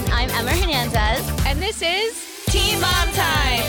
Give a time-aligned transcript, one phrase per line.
[0.00, 1.44] And I'm Emma Hernandez.
[1.44, 3.62] And this is Teen Mom Time.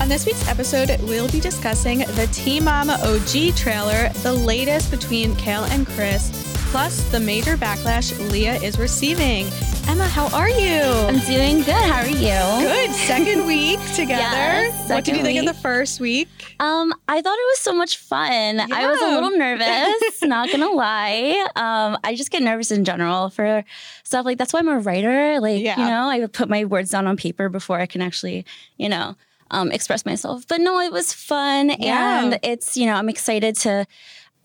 [0.00, 5.36] On this week's episode, we'll be discussing the Teen Mom OG trailer, the latest between
[5.36, 6.30] Kail and Chris,
[6.70, 9.48] plus the major backlash Leah is receiving.
[9.88, 10.82] Emma, how are you?
[10.82, 11.72] I'm doing good.
[11.72, 12.66] How are you?
[12.68, 12.90] Good.
[12.94, 14.20] Second week together.
[14.20, 16.28] Yes, what did you think of the first week?
[16.60, 18.60] Um, I thought it was so much fun.
[18.60, 21.46] I was a little nervous, not gonna lie.
[21.56, 23.64] Um, I just get nervous in general for
[24.04, 25.40] stuff like that's why I'm a writer.
[25.40, 25.78] Like, Yeah.
[25.78, 28.44] you know, I would put my words down on paper before I can actually,
[28.76, 29.16] you know,
[29.50, 30.46] um, express myself.
[30.46, 31.70] But no, it was fun.
[31.78, 32.24] Yeah.
[32.24, 33.86] And it's, you know, I'm excited to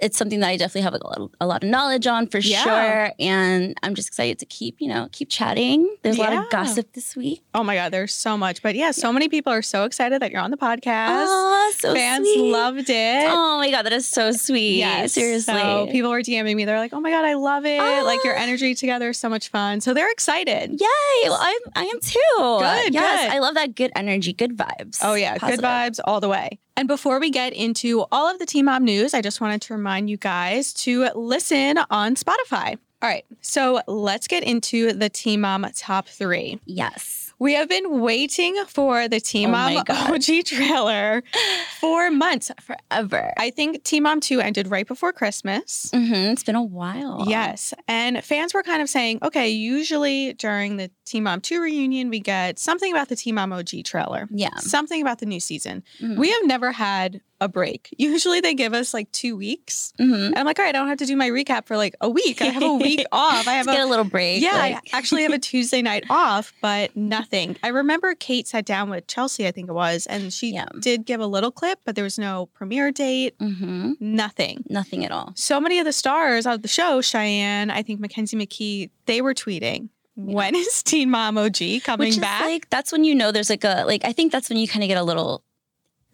[0.04, 2.64] it's something that I definitely have a, lot, a lot of knowledge on for Yeah.
[2.64, 3.12] sure.
[3.20, 5.96] And I'm just excited to keep, you know, keep chatting.
[6.04, 7.42] There's a lot of gossip this week.
[7.54, 8.62] Oh my God, there's so much.
[8.62, 11.26] But yeah, so many people are so excited that you're on the podcast.
[11.28, 12.52] Oh, so Fans sweet.
[12.52, 13.26] loved it.
[13.30, 14.78] Oh my god, that is so sweet.
[14.78, 15.14] Yes.
[15.14, 15.54] seriously.
[15.54, 16.66] So people were DMing me.
[16.66, 17.80] They're like, "Oh my god, I love it!
[18.04, 20.72] like your energy together is so much fun." So they're excited.
[20.72, 21.30] Yay!
[21.30, 22.20] Well, I'm I am too.
[22.38, 23.34] Good, Yes, good.
[23.36, 25.00] I love that good energy, good vibes.
[25.02, 25.60] Oh yeah, Positive.
[25.62, 26.60] good vibes all the way.
[26.76, 29.74] And before we get into all of the Teen Mom news, I just wanted to
[29.74, 32.78] remind you guys to listen on Spotify.
[33.02, 36.60] All right, so let's get into the Teen Mom top three.
[36.66, 37.20] Yes.
[37.40, 41.22] We have been waiting for the Teen oh Mom OG trailer
[41.82, 42.50] for months.
[42.62, 43.34] Forever.
[43.38, 45.90] I think Teen Mom 2 ended right before Christmas.
[45.94, 47.26] hmm It's been a while.
[47.28, 47.74] Yes.
[47.88, 52.20] And fans were kind of saying, okay, usually during the Teen Mom 2 reunion, we
[52.20, 54.56] get something about the Teen Mom OG trailer, Yeah.
[54.58, 55.84] something about the new season.
[56.00, 56.18] Mhm.
[56.18, 57.94] We have never had a break.
[57.98, 59.92] Usually they give us like two weeks.
[59.98, 61.94] hmm And I'm like, all right, I don't have to do my recap for like
[62.00, 62.42] a week.
[62.42, 63.48] I have a week off.
[63.50, 63.84] I have Get a.
[63.84, 64.42] a little break.
[64.42, 67.58] Yeah, like- I actually have a Tuesday night off, but nothing.
[67.64, 70.66] I remember Kate sat down with Chelsea, I think it was, and she Yeah.
[70.80, 74.00] did give a little clip, but there was no premiere date, Mhm.
[74.00, 75.34] nothing Nothing at all.
[75.36, 79.34] so many of the stars of the show, Cheyenne, I think Mackenzie McKee, they were
[79.34, 82.42] tweeting, when is Teen Mom OG coming Which is back?
[82.42, 84.84] like that's when you know there's like a like I think that's when you kind
[84.84, 85.44] of get a little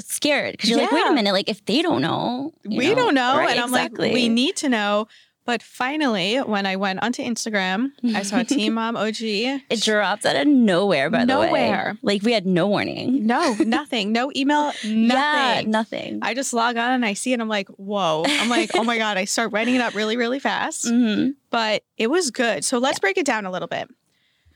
[0.01, 3.38] scared because you're like, wait a minute, like if they don't know, we don't know.
[3.38, 5.07] Right, and I'm like, we need to know.
[5.49, 9.19] But finally, when I went onto Instagram, I saw Teen Mom OG.
[9.19, 11.47] It dropped out of nowhere, by the way.
[11.47, 11.97] Nowhere.
[12.03, 13.25] Like we had no warning.
[13.25, 14.11] No, nothing.
[14.11, 15.07] No email, nothing.
[15.09, 16.19] Yeah, nothing.
[16.21, 17.39] I just log on and I see it.
[17.41, 18.25] I'm like, whoa.
[18.27, 19.17] I'm like, oh my God.
[19.17, 20.88] I start writing it up really, really fast.
[20.88, 22.63] hmm But it was good.
[22.63, 23.89] So let's break it down a little bit.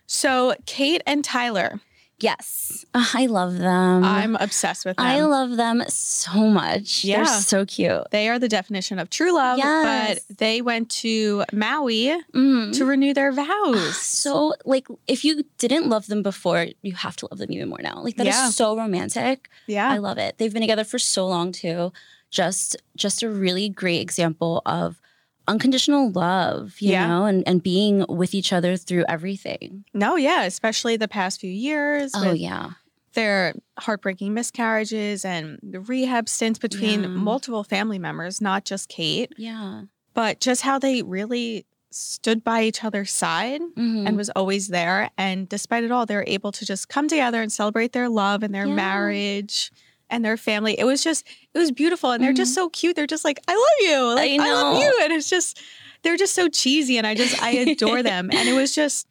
[0.06, 1.80] So Kate and Tyler,
[2.24, 2.86] Yes.
[2.94, 4.04] Ugh, I love them.
[4.06, 5.06] I'm obsessed with them.
[5.06, 7.04] I love them so much.
[7.04, 7.18] Yeah.
[7.18, 8.04] They're so cute.
[8.12, 10.20] They are the definition of true love, Yes.
[10.30, 12.74] but they went to Maui Mhm.
[12.78, 13.98] to renew their vows.
[13.98, 17.82] So, like, if you didn't love them before, you have to love them even more
[17.82, 18.02] now.
[18.02, 18.50] Like, that is Yeah.
[18.52, 19.50] so romantic.
[19.68, 19.90] Yeah.
[19.92, 20.38] I love it.
[20.38, 21.92] They've been together for so long too.
[22.32, 25.00] Just, just a really great example of
[25.48, 27.08] unconditional love, you Yeah.
[27.08, 29.86] know, and and being with each other through everything.
[29.94, 32.72] No, yeah, especially the past few years Oh yeah,
[33.14, 37.08] their heartbreaking miscarriages and the rehab stints between Yeah.
[37.10, 39.84] multiple family members, not just Kate, yeah,
[40.14, 44.08] but just how they really stood by each other's side Mhm.
[44.08, 45.12] and was always there.
[45.16, 48.42] And despite it all, they were able to just come together and celebrate their love
[48.42, 48.74] and their Yeah.
[48.74, 49.72] marriage
[50.14, 50.80] and their family.
[50.80, 52.12] It was just, it was beautiful.
[52.12, 52.96] And they're just so cute.
[52.96, 54.16] They're just like, I love you.
[54.16, 54.42] Like, Mm-hmm.
[54.42, 55.00] I I, love you.
[55.04, 55.62] And it's just,
[56.04, 56.98] they're just so cheesy.
[56.98, 58.30] And I just, I adore them.
[58.32, 59.08] And it was just,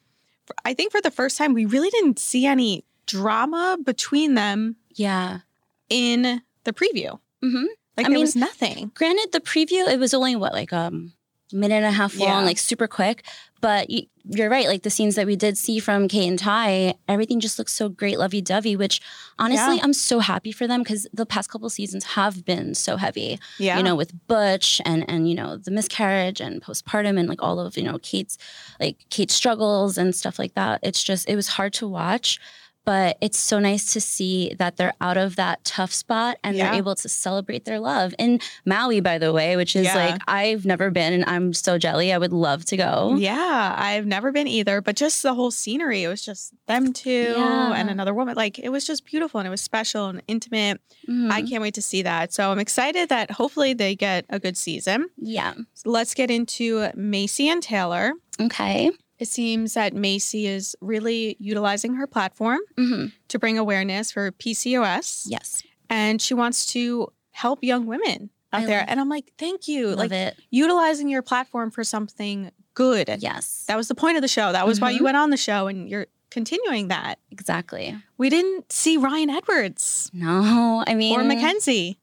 [0.64, 5.40] I think for the first time, we really didn't see any drama between them yeah.
[5.88, 7.18] in the preview.
[7.42, 7.64] hmm
[7.96, 8.92] Like I mean, was nothing.
[8.94, 11.12] Granted, the preview it was only what like um
[11.52, 12.40] minute and a half long, Yeah.
[12.40, 13.24] like super quick.
[13.62, 13.88] But
[14.24, 17.58] you're right, like the scenes that we did see from Kate and Ty, everything just
[17.58, 18.76] looks so great, lovey dovey.
[18.76, 19.00] Which
[19.38, 19.84] honestly, Yeah.
[19.84, 23.38] I'm so happy for them because the past couple seasons have been so heavy.
[23.58, 23.78] Yeah.
[23.78, 27.58] You know, with Butch and and you know the miscarriage and postpartum and like all
[27.60, 28.36] of you know Kate's
[28.80, 30.80] like Kate's struggles and stuff like that.
[30.82, 32.38] It's just it was hard to watch.
[32.84, 36.64] But it's so nice to see that they're out of that tough spot and Yeah.
[36.70, 39.94] they're able to celebrate their love in Maui, by the way, which is Yeah.
[39.94, 42.12] like I've never been and I'm so jelly.
[42.12, 43.14] I would love to go.
[43.16, 47.34] Yeah, I've never been either, but just the whole scenery, it was just them two
[47.36, 47.72] Yeah.
[47.74, 48.34] and another woman.
[48.36, 50.80] Like it was just beautiful and it was special and intimate.
[51.08, 51.30] Mhm.
[51.30, 52.32] I can't wait to see that.
[52.32, 55.06] So I'm excited that hopefully they get a good season.
[55.16, 55.54] yeah.
[55.74, 58.12] So let's get into Maci and Taylor.
[58.40, 58.90] Okay.
[59.22, 65.26] It seems that Maci is really utilizing her platform hmm to bring awareness for PCOS
[65.28, 65.62] Yes.
[65.88, 68.78] and she wants to help young women out I there.
[68.80, 69.88] love- and I'm like, thank you.
[69.90, 70.36] Love like it.
[70.50, 73.08] utilizing your platform for something good.
[73.20, 73.64] Yes.
[73.68, 74.50] That was the point of the show.
[74.52, 75.04] That was why you Mhm.
[75.04, 77.18] went on the show and you're continuing that.
[77.30, 77.94] exactly.
[78.18, 81.98] We didn't see Ryan Edwards No, I mean or Mackenzie.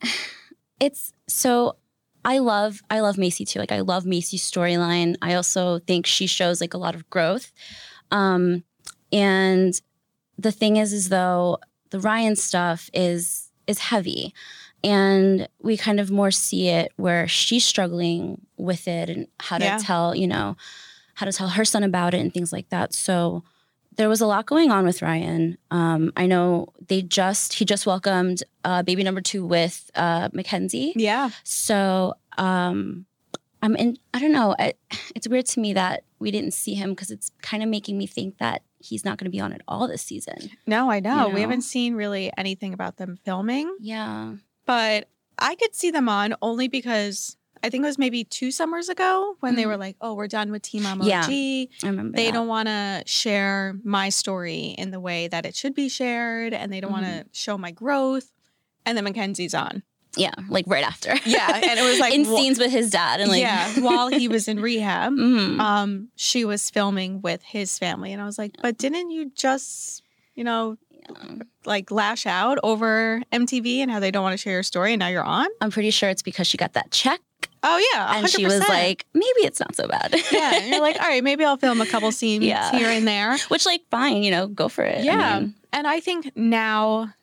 [0.80, 1.76] it's so
[2.24, 3.58] I love I love Maci too.
[3.58, 5.16] Like I love Maci's storyline.
[5.22, 7.52] I also think she shows like a lot of growth.
[8.10, 8.64] Um,
[9.12, 9.74] and
[10.38, 11.58] the thing is, is though
[11.90, 14.34] the Ryan stuff is is heavy,
[14.84, 19.64] and we kind of more see it where she's struggling with it and how to
[19.64, 19.78] Yeah.
[19.78, 20.56] tell you know
[21.14, 22.94] how to tell her son about it and things like that.
[22.94, 23.44] So
[23.96, 25.58] there was a lot going on with Ryan.
[25.70, 30.92] Um, I know they just he just welcomed uh, baby number two with uh, Mackenzie.
[30.96, 31.30] Yeah.
[31.44, 33.06] So um,
[33.62, 33.98] I'm in.
[34.14, 34.54] I don't know.
[34.58, 34.74] I,
[35.14, 38.06] it's weird to me that we didn't see him because it's kind of making me
[38.06, 40.50] think that he's not going to be on at all this season.
[40.66, 41.28] No, I know.
[41.28, 44.34] You We haven't seen really anything about them filming, Yeah.
[44.66, 48.88] but I could see them on only because I think it was maybe two summers
[48.88, 49.68] ago when they Mhm.
[49.68, 51.24] were like, "Oh, we're done with Teen Mom Yeah.
[51.28, 52.16] I remember.
[52.16, 52.32] They that.
[52.32, 56.72] don't want to share my story in the way that it should be shared, and
[56.72, 57.18] they don't want Mm-hmm.
[57.20, 58.32] to show my growth.
[58.84, 59.82] And then Mackenzie's on.
[60.16, 61.14] Yeah, like right after.
[61.24, 64.08] Yeah, and it was like in wha- scenes with his dad and like yeah, while
[64.08, 65.58] he was in rehab, Mhm.
[65.60, 70.02] um, she was filming with his family, and I was like, "But didn't you just,
[70.34, 71.36] you know, Yeah.
[71.64, 75.00] like lash out over MTV and how they don't want to share your story, and
[75.00, 77.20] now you're on?" I'm pretty sure it's because she got that check
[77.62, 78.18] Oh yeah, 100%.
[78.18, 80.14] and she was like, maybe it's not so bad.
[80.32, 82.70] "Yeah," and you're like, "All right, maybe I'll film a couple scenes Yeah.
[82.72, 84.98] here and there." which like fine, you know, go for it.
[84.98, 85.38] I Yeah.
[85.40, 87.14] mean, And I think now,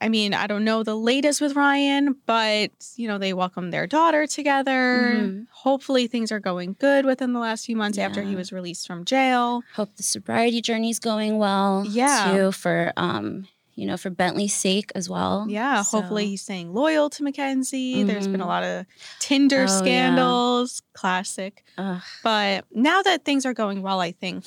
[0.00, 3.86] I mean, I don't know the latest with Ryan, but you know, they welcomed their
[3.86, 4.72] daughter together.
[4.72, 5.46] Mhm.
[5.50, 9.04] Hopefully, things are going good within the last few months after he was released from
[9.04, 9.62] jail.
[9.74, 11.84] hope the sobriety journey's going well.
[11.88, 12.32] Yeah.
[12.36, 15.46] Too for um, you know, for Bentley's sake as well.
[15.48, 18.02] Yeah, So- hopefully he's staying loyal to Mackenzie.
[18.02, 18.48] There's been a Mhm.
[18.48, 18.86] lot of
[19.18, 19.78] Tinder Oh, yeah.
[19.78, 21.64] scandals, classic.
[21.78, 22.02] Ugh.
[22.22, 24.44] But now that things are going well, I think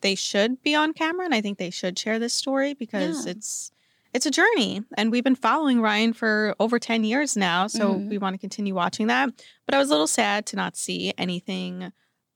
[0.00, 3.32] they should be on camera and I think they should share this story because Yeah.
[3.32, 3.70] it's
[4.12, 8.08] it's a journey and we've been following Ryan for over 10 years now, so Mhm.
[8.10, 9.30] we want to continue watching that.
[9.66, 11.90] But I was a little sad to not see anything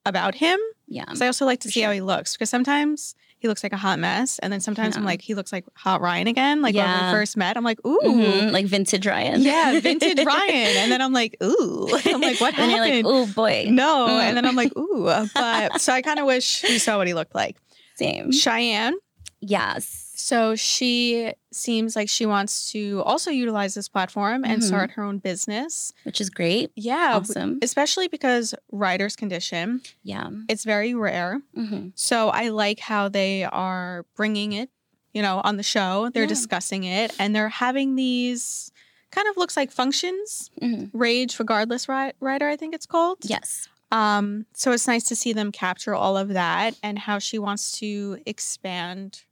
[0.05, 0.59] about him.
[0.89, 1.05] Yeah.
[1.05, 3.77] Because I also like to see how he looks because sometimes he looks like a
[3.77, 6.61] hot mess and then sometimes I'm like he looks like hot Ryan again.
[6.63, 8.01] Like when we first met, I'm like, ooh.
[8.05, 9.43] Mhm, like vintage Ryan.
[9.43, 10.77] Yeah, vintage Ryan.
[10.77, 11.89] And then I'm like, ooh.
[12.05, 13.05] I'm like, what and happened?
[13.05, 13.67] like, oh boy.
[13.71, 14.07] no.
[14.09, 14.21] Mm.
[14.21, 15.05] And then I'm like, ooh.
[15.35, 17.57] But so I kind of wish we saw what he looked like.
[17.97, 18.33] Same.
[18.33, 18.95] Cheyenne.
[19.41, 20.08] Yes.
[20.21, 24.67] So she seems like she wants to also utilize this platform and Mhm.
[24.67, 25.93] start her own business.
[26.03, 26.73] Which is great.
[26.75, 27.13] Yeah.
[27.15, 27.61] Awesome.
[27.63, 30.29] Especially because Ryder's condition, Yeah.
[30.49, 31.41] it's very rare.
[31.55, 34.71] hmm So I like how they are bringing it,
[35.15, 36.11] you know, on the show.
[36.13, 36.29] They're Yeah.
[36.29, 38.73] discussing it and they're having these
[39.13, 40.51] kind of looks like functions.
[40.61, 43.19] hmm Rage Regardless ri- Ryder, I think it's called.
[43.23, 43.69] Yes.
[43.93, 47.73] Um, so it's nice to see them capture all of that and how she wants
[47.79, 49.23] to expand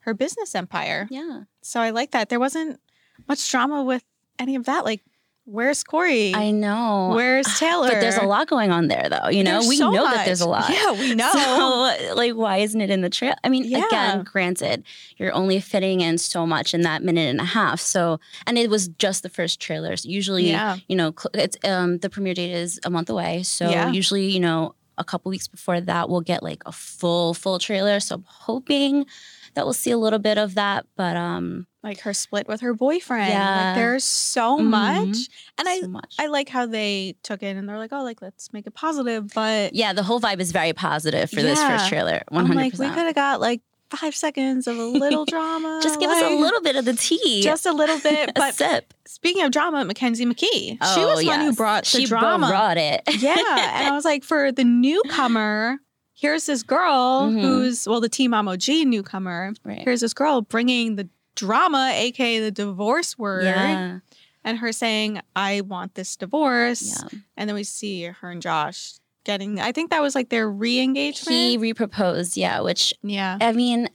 [0.00, 1.06] her business empire.
[1.10, 1.42] Yeah.
[1.62, 2.28] So I like that.
[2.28, 2.80] There wasn't
[3.28, 4.02] much drama with
[4.38, 4.84] any of that.
[4.84, 5.02] Like,
[5.44, 6.32] where's Corey?
[6.34, 7.10] I know.
[7.14, 7.88] Where's Taylor?
[7.88, 9.28] But there's a lot going on there, though.
[9.28, 10.70] You know, There's we so know that there's a lot.
[10.70, 11.30] Yeah, we know.
[11.32, 13.34] So, like, why isn't it in the trail?
[13.44, 13.86] I mean, Yeah.
[13.86, 14.84] again, granted,
[15.16, 17.80] you're only fitting in so much in that minute and a half.
[17.80, 20.04] So, and it was just the first trailers.
[20.06, 20.76] Usually, yeah.
[20.88, 23.42] you know, it's um the premiere date is a month away.
[23.42, 23.90] So Yeah.
[23.90, 28.00] usually, you know, a couple weeks before that, we'll get like a full full trailer.
[28.00, 29.06] So I'm hoping
[29.54, 30.86] that we'll see a little bit of that.
[30.96, 33.30] But um, Like her split with her boyfriend.
[33.30, 33.66] Yeah.
[33.68, 34.64] Like there's so Mhm.
[34.66, 35.16] much.
[35.58, 36.14] And I much.
[36.18, 39.32] I like how they took it and they're like, oh, like let's make it positive.
[39.34, 42.22] But yeah, the whole vibe is very positive for this first trailer.
[42.28, 45.80] One I'm hundred like, we could have got like five seconds of a little drama.
[45.82, 47.42] Just give us a little bit of the tea.
[47.42, 48.28] just a little bit.
[48.30, 48.94] a But sip.
[49.06, 50.44] speaking of drama, Mackenzie McKee.
[50.44, 52.46] she Oh, was the one who brought the she drama.
[52.48, 53.02] brought it.
[53.18, 53.34] yeah.
[53.80, 55.78] And I was like, for the newcomer,
[56.20, 57.40] here's this girl Mhm.
[57.40, 59.52] who's, well, the Teen Mom OG newcomer.
[59.64, 59.80] Right.
[59.82, 63.98] Here's this girl bringing the drama, aka the divorce word, Yeah.
[64.44, 67.02] and her saying, I want this divorce.
[67.02, 67.18] Yeah.
[67.36, 70.80] And then we see her and Josh getting, I think that was like their re
[70.80, 71.34] engagement.
[71.36, 72.36] He reproposed.
[72.36, 72.60] Yeah.
[72.60, 73.38] Which yeah.
[73.40, 73.88] I mean,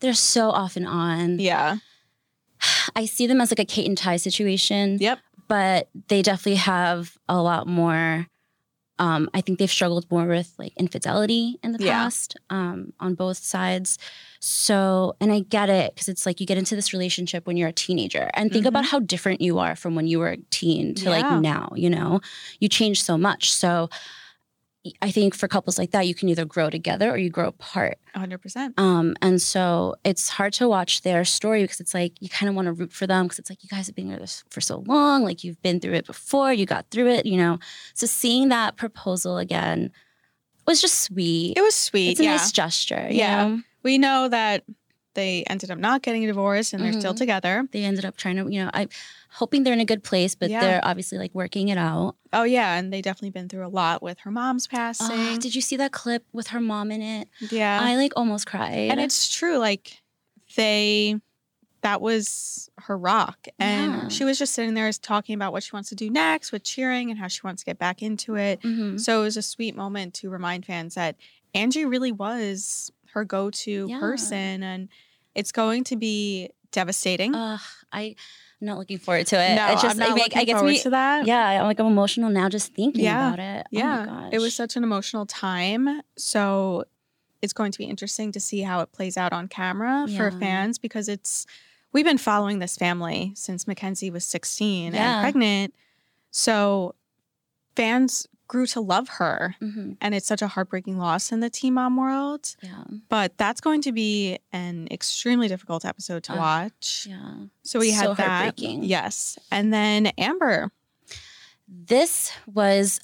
[0.00, 1.38] they're so off and on.
[1.38, 1.76] Yeah.
[2.96, 4.98] I see them as like a Kate and Ty situation.
[5.00, 5.18] Yep.
[5.48, 8.26] But they definitely have a lot more.
[8.98, 11.92] Um, I think they've struggled more with like infidelity in the Yeah.
[12.04, 13.98] past um, on both sides.
[14.40, 17.68] So, and I get it because it's like you get into this relationship when you're
[17.68, 18.68] a teenager and think Mhm.
[18.68, 21.10] about how different you are from when you were a teen to Yeah.
[21.10, 22.20] like now, you know,
[22.60, 23.52] you change so much.
[23.52, 23.90] So,
[25.02, 27.98] I think for couples like that, you can either grow together or you grow apart.
[28.14, 28.78] 100%.
[28.78, 32.54] Um, and so it's hard to watch their story because it's like you kind of
[32.54, 34.60] want to root for them because it's like you guys have been here this for
[34.60, 37.58] so long, like you've been through it before, you got through it, you know.
[37.94, 39.90] So seeing that proposal again
[40.66, 41.56] was just sweet.
[41.56, 42.10] It was sweet.
[42.12, 42.30] it's a yeah.
[42.32, 43.06] nice gesture.
[43.10, 43.48] you Yeah.
[43.48, 43.62] know?
[43.82, 44.64] we know that
[45.16, 47.18] they ended up not getting divorced and they're still Mhm.
[47.18, 47.68] together.
[47.72, 48.86] They ended up trying to, you know, I
[49.30, 50.60] hoping they're in a good place, but Yeah.
[50.60, 52.14] they're obviously like working it out.
[52.32, 55.38] Oh yeah, and they definitely been through a lot with her mom's Ah, passing.
[55.40, 57.28] did you see that clip with her mom in it?
[57.50, 57.80] yeah.
[57.82, 58.90] I like almost cried.
[58.92, 60.00] and it's true like
[60.56, 61.16] they
[61.82, 64.08] that was her rock and Yeah.
[64.08, 67.10] she was just sitting there talking about what she wants to do next with cheering
[67.10, 68.98] and how she wants to get back into it Mhm.
[68.98, 71.16] so it was a sweet moment to remind fans that
[71.54, 74.00] angie really was her go-to Yeah.
[74.00, 74.88] person and
[75.36, 77.60] it's going to be devastating Ugh,
[77.92, 78.00] I,
[78.60, 79.54] I'm not looking forward to it.
[79.54, 80.78] no it just i'm not make- looking gets forward me.
[80.80, 83.28] to that Yeah, I'm like I'm emotional now just thinking Yeah.
[83.34, 83.66] about it.
[83.70, 86.84] yeah oh my it was such an emotional time so
[87.42, 90.78] it's going to be interesting to see how it plays out on camera for fans
[90.78, 91.46] because it's
[91.92, 95.14] we've been following this family since Mackenzie was 16 Yeah.
[95.18, 95.74] and pregnant
[96.30, 96.94] so
[97.76, 99.56] fans grew to love her.
[99.60, 102.54] Mhm, and it's such a heartbreaking loss in the teen mom world.
[102.62, 107.06] Yeah, but that's going to be an extremely difficult episode to Ugh, watch.
[107.08, 107.34] yeah.
[107.62, 109.38] so we so had that yes.
[109.50, 110.70] And then amber.
[111.68, 113.00] This was,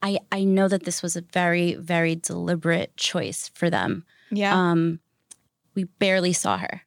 [0.00, 4.04] I I know that this was a very very deliberate choice for them.
[4.30, 4.54] yeah.
[4.58, 5.00] Um,
[5.74, 6.82] we barely saw her.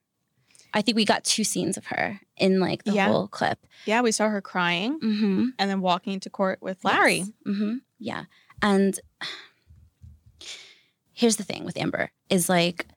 [0.74, 3.08] I think we got two scenes of her in like the Yeah.
[3.08, 3.60] whole clip.
[3.86, 5.46] yeah we saw her crying Mm-hmm.
[5.60, 8.26] and then walking into court with larry hmm Yeah.
[8.62, 9.00] And
[11.14, 12.88] here's the thing with Amber is like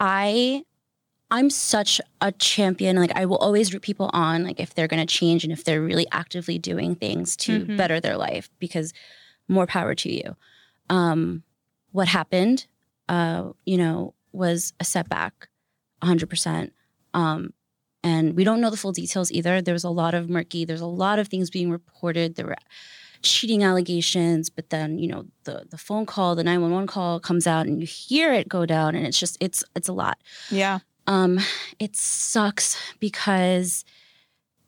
[0.00, 0.62] I
[1.30, 2.96] I'm such a champion.
[2.96, 5.82] Like I will always root people on, like if they're gonna change and if they're
[5.82, 7.76] really actively doing things to Mhm.
[7.76, 8.92] better their life, because
[9.48, 10.36] more power to you.
[10.88, 11.42] Um,
[11.90, 12.66] what happened,
[13.08, 15.48] uh, you know, was a setback,
[16.02, 16.72] hundred percent.
[17.12, 17.52] Um,
[18.06, 19.54] and we don't know the full details either.
[19.60, 20.64] There was a lot of murky.
[20.64, 22.28] There's a lot of things being reported.
[22.34, 22.62] There were
[23.22, 27.18] cheating allegations, but then you know the the phone call, the nine one one call
[27.28, 30.16] comes out, and you hear it go down, and it's just it's it's a lot.
[30.50, 31.32] yeah Um,
[31.78, 33.84] it sucks because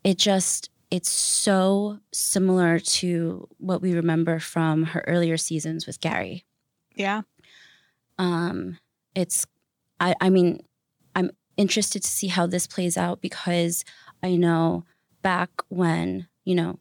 [0.03, 1.09] it just it's
[1.45, 6.43] so similar to what we remember from her earlier seasons with Gary.
[6.95, 7.21] yeah
[8.17, 8.77] Um,
[9.15, 9.45] it's
[9.99, 10.59] I I mean,
[11.59, 13.83] interested to see how this plays out because
[14.23, 14.85] I know
[15.21, 16.79] back when, you know,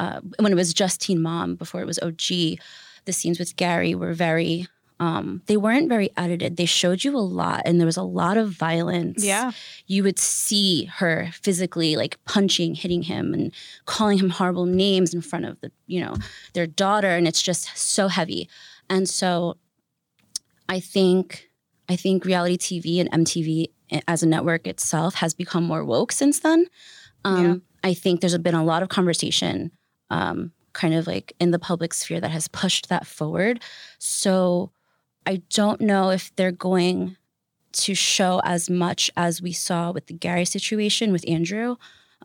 [0.00, 2.58] uh, when it was just Teen Mom before it was OG,
[3.04, 4.66] the scenes with Gary were very
[4.98, 6.56] um, they weren't very edited.
[6.56, 9.22] They showed you a lot and there was a lot of violence.
[9.22, 9.52] Yeah.
[9.86, 13.52] You would see her physically like punching hitting him and
[13.84, 16.14] calling him horrible names in front of the you know
[16.54, 18.48] their daughter and it's just so heavy.
[18.88, 19.58] And so
[20.68, 21.48] i think
[21.88, 23.66] i think reality tv and mtv
[24.08, 26.66] as a network itself has become more woke since then
[27.24, 27.54] um, Yeah.
[27.90, 29.70] i think there's been a lot of conversation
[30.10, 33.60] um, kind of like in the public sphere that has pushed that forward
[33.98, 34.70] so
[35.26, 37.16] i don't know if they're going
[37.72, 41.76] to show as much as we saw with the Gary situation with Andrew.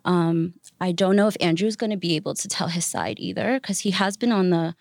[0.05, 3.59] Um, I don't know if Andrew's going to be able to tell his side either
[3.59, 4.75] because he has been on the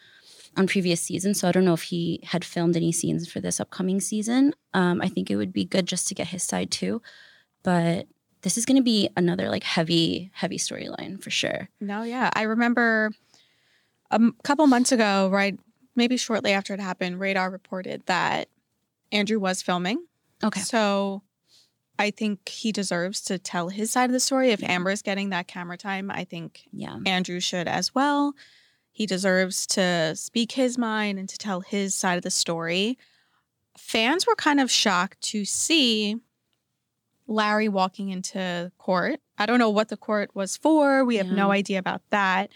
[0.56, 1.40] on previous seasons.
[1.40, 4.54] So I don't know if he had filmed any scenes for this upcoming season.
[4.74, 7.00] Um, I think it would be good just to get his side too.
[7.62, 8.06] But
[8.42, 11.68] this is going to be another like heavy, heavy storyline for sure.
[11.80, 12.30] No, yeah.
[12.34, 13.10] I remember
[14.10, 15.58] a couple months ago, right?
[15.94, 18.48] Maybe shortly after it happened, Radar reported that
[19.12, 20.04] Andrew was filming.
[20.42, 20.60] Okay.
[20.60, 21.22] So
[21.98, 24.50] I think he deserves to tell his side of the story.
[24.50, 24.62] If.
[24.62, 26.96] Amber is getting that camera time, I think Yeah.
[27.04, 28.34] Andrew should as well.
[29.00, 32.98] He deserves to speak his mind and to tell his side of the story.
[33.78, 36.16] Fans were kind of shocked to see
[37.26, 39.18] Larry walking into court.
[39.38, 41.02] I don't know what the court was for.
[41.02, 42.50] We have no idea about that.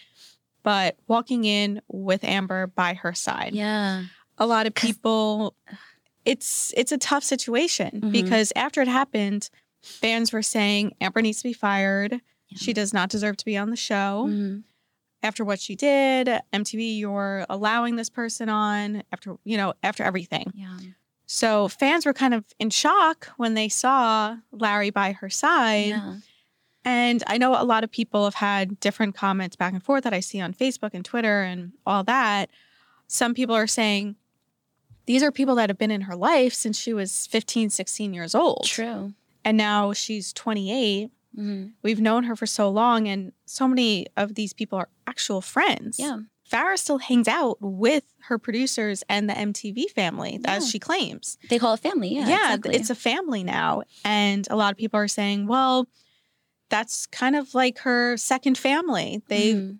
[0.62, 3.54] But walking in with Amber by her side.
[3.54, 4.04] Yeah.
[4.36, 5.54] A lot of people
[6.26, 8.12] it's it's a tough situation Mhm.
[8.12, 9.48] because after it happened,
[9.80, 12.20] fans were saying Amber needs to be fired.
[12.54, 14.64] She does not deserve to be on the show Mhm.
[15.24, 20.52] After what she did mtv you're allowing this person on after you know after everything
[20.54, 20.76] Yeah.
[21.26, 26.16] so fans were kind of in shock when they saw larry by her side Yeah.
[26.84, 30.14] and i know a lot of people have had different comments back and forth that
[30.14, 32.50] i see on facebook and twitter and all that
[33.06, 34.16] some people are saying
[35.06, 38.34] these are people that have been in her life since she was 15 16 years
[38.34, 39.12] old True.
[39.44, 41.72] and now she's 28 Mhm.
[41.82, 45.98] we've known her for so long and so many of these people are actual friends
[45.98, 46.18] Yeah.
[46.50, 51.38] Farrah still hangs out with her producers and the MTV family, as she claims.
[51.48, 52.14] They call it family.
[52.14, 52.22] Yeah.
[52.28, 52.76] exactly.
[52.76, 53.82] it's a family now.
[54.04, 55.88] And a lot of people are saying, well,
[56.68, 59.22] that's kind of like her second family.
[59.28, 59.78] They Mhm.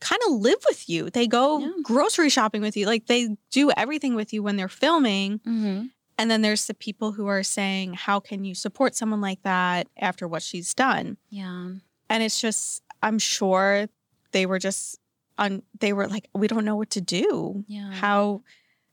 [0.00, 1.70] kind of live with you, they go Yeah.
[1.82, 2.86] grocery shopping with you.
[2.86, 5.38] Like they do everything with you when they're filming.
[5.46, 5.90] Mhm.
[6.20, 9.88] And then there's the people who are saying, how can you support someone like that
[9.98, 11.16] after what she's done?
[11.30, 11.70] Yeah.
[12.10, 13.86] And it's just, I'm sure
[14.32, 14.98] they were just
[15.38, 17.64] on, they were like, we don't know what to do.
[17.66, 17.90] Yeah.
[17.92, 18.42] How,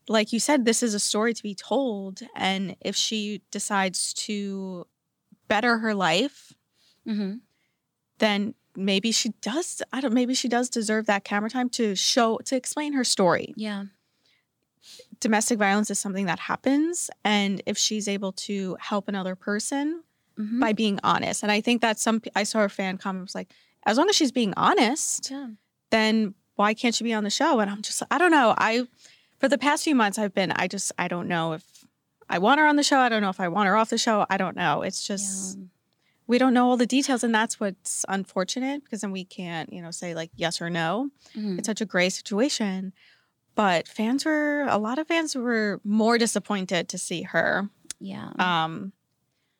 [0.08, 2.20] like you said, this is a story to be told.
[2.34, 4.86] And if she decides to
[5.48, 6.54] better her life,
[7.06, 7.34] hmm
[8.18, 12.38] then maybe she does, I don't, maybe she does deserve that camera time to show,
[12.46, 13.54] to explain her story.
[13.56, 13.84] Yeah.
[15.20, 17.10] Domestic violence is something that happens.
[17.24, 20.02] And if she's able to help another person,
[20.38, 20.60] Mhm.
[20.60, 21.42] by being honest.
[21.42, 23.52] And I think that some I saw a fan comment was like,
[23.86, 25.48] as long as she's being honest, Yeah.
[25.90, 27.58] then why can't she be on the show?
[27.58, 28.54] And I'm just I don't know.
[28.56, 28.86] I
[29.40, 31.84] for the past few months I've been I just I don't know if
[32.28, 32.98] I want her on the show.
[33.00, 34.26] I don't know if I want her off the show.
[34.30, 34.82] I don't know.
[34.82, 35.64] It's just Yeah.
[36.28, 39.82] we don't know all the details and that's what's unfortunate because then we can't, you
[39.82, 41.10] know, say like yes or no.
[41.34, 41.58] Mhm.
[41.58, 42.92] It's such a gray situation.
[43.58, 47.68] But fans were a lot of fans were more disappointed to see her.
[47.98, 48.30] Yeah.
[48.38, 48.92] Um,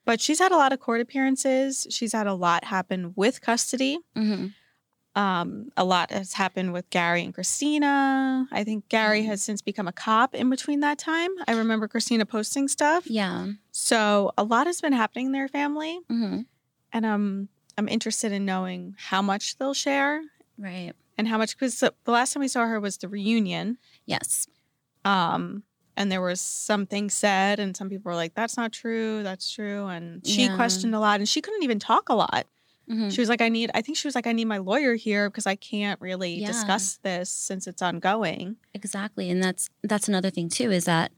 [0.05, 1.85] but she's had a lot of court appearances.
[1.89, 3.99] She's had a lot happen with custody.
[4.15, 4.47] hmm
[5.15, 8.47] Um, a lot has happened with Gary and Kristina.
[8.51, 9.25] I think Gary Mhm.
[9.25, 11.31] has since become a cop in between that time.
[11.47, 13.05] I remember Kristina posting stuff.
[13.05, 13.47] Yeah.
[13.71, 16.41] So a lot has been happening in their family, Mm-hmm.
[16.93, 20.21] and um, I'm interested in knowing how much they'll share
[20.57, 20.93] Right.
[21.19, 23.77] And how much because the, last time we saw her was the reunion.
[24.05, 24.47] Yes.
[25.03, 25.63] Um,
[25.97, 29.21] and there was some things said, and some people were like, "That's not true.
[29.21, 30.55] That's true." And she Yeah.
[30.55, 32.47] questioned a lot, and she couldn't even talk a lot.
[32.87, 34.95] hmm She was like, "I need." I think she was like, "I need my lawyer
[34.95, 36.47] here because I can't really Yeah.
[36.47, 39.29] discuss this since it's ongoing." Exactly.
[39.29, 41.11] And that's that's another thing too is that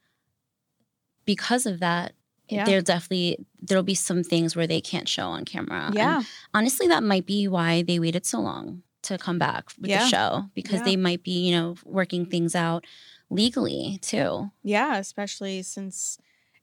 [1.26, 2.14] because of that,
[2.50, 2.66] Yeah.
[2.66, 5.86] there definitely there'll be some things where they can't show on camera.
[5.86, 9.90] And Yeah, honestly, that might be why they waited so long to come back with
[9.90, 10.04] Yeah.
[10.04, 10.86] the show because Yeah.
[10.86, 12.86] they might be, you know, working things out
[13.30, 14.52] legally too.
[14.64, 14.98] yeah.
[14.98, 16.18] Especially since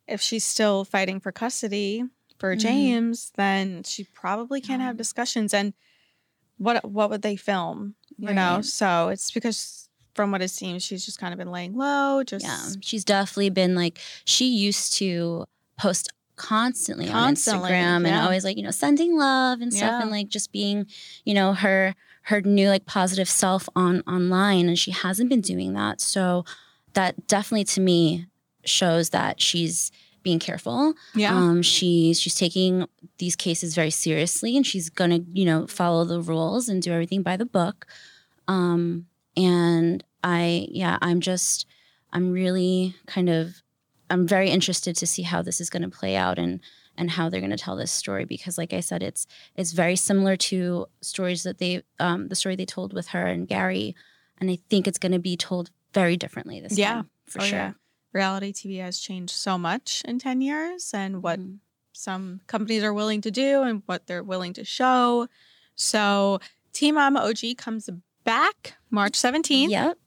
[0.06, 2.04] if she's still fighting for custody
[2.38, 2.60] for Mhm.
[2.60, 5.52] James, then she probably can't have discussions.
[5.52, 5.74] And
[6.58, 7.94] what what would they film?
[8.18, 11.76] You know, so it's because from what it seems, she's just kind of been laying
[11.76, 12.24] low.
[12.24, 12.68] Just Yeah.
[12.80, 15.44] She's definitely been like she used to
[15.78, 20.00] post constantly, Constantly, on Instagram and always like, you know, sending love and stuff Yeah.
[20.02, 20.86] and like just being,
[21.24, 25.72] you know, her her new like positive self on online and she hasn't been doing
[25.74, 26.00] that.
[26.00, 26.44] So
[26.94, 28.26] that definitely to me
[28.64, 29.90] shows that she's
[30.22, 30.94] being careful.
[31.14, 31.34] yeah.
[31.34, 32.86] Um she's she's taking
[33.18, 36.92] these cases very seriously and she's going to, you know, follow the rules and do
[36.92, 37.86] everything by the book.
[38.46, 41.66] Um and I yeah, I'm just
[42.12, 43.62] I'm really kind of
[44.10, 46.60] I'm very interested to see how this is going to play out and
[46.96, 49.94] and how they're going to tell this story because like I said it's it's very
[49.96, 53.94] similar to stories that they um the story they told with her and Gary
[54.40, 56.86] and I think it's going to be told very differently this year.
[56.88, 56.94] Yeah.
[56.94, 57.58] time for Oh, sure.
[57.58, 57.72] yeah.
[58.12, 61.58] Reality TV has changed so much in 10 years and what Mhm.
[61.92, 65.28] some companies are willing to do and what they're willing to show.
[65.74, 66.40] So
[66.72, 67.88] Teen Mama OG comes
[68.24, 69.70] back March 17th.
[69.70, 69.98] Yep.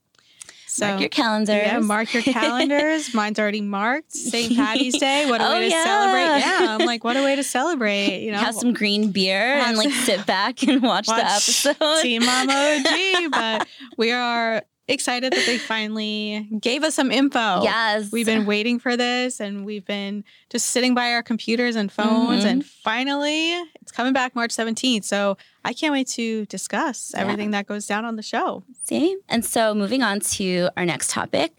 [0.73, 1.55] So mark your calendars.
[1.65, 3.13] yeah, mark your calendars.
[3.13, 4.13] Mine's already marked.
[4.13, 4.55] St.
[4.55, 5.29] Patty's Day.
[5.29, 5.83] What a Oh, way to yeah.
[5.83, 6.39] celebrate.
[6.39, 6.77] Yeah.
[6.79, 8.21] I'm like, what a way to celebrate.
[8.23, 11.75] You know, have some green beer and like sit back and watch, the episode.
[12.01, 12.53] Teen Mama
[12.85, 13.31] OG.
[13.31, 14.61] But we are
[14.93, 17.63] excited that they finally gave us some info.
[17.63, 18.11] Yes.
[18.11, 22.43] We've been waiting for this and we've been just sitting by our computers and phones.
[22.43, 22.47] Mhm.
[22.51, 25.05] And finally, it's coming back March 17th.
[25.05, 27.21] So I can't wait to discuss Yeah.
[27.21, 28.63] everything that goes down on the show.
[28.83, 29.15] See?
[29.29, 31.53] And so moving on to our next topic.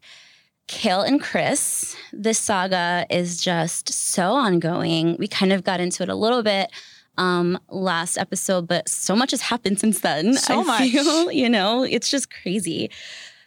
[0.69, 5.17] Kail and Chris, this saga is just so ongoing.
[5.19, 6.71] We kind of got into it a little bit
[7.19, 10.35] um last episode, but so much has happened since then.
[10.37, 10.91] So I much.
[10.91, 12.91] Feel, you know, it's just crazy.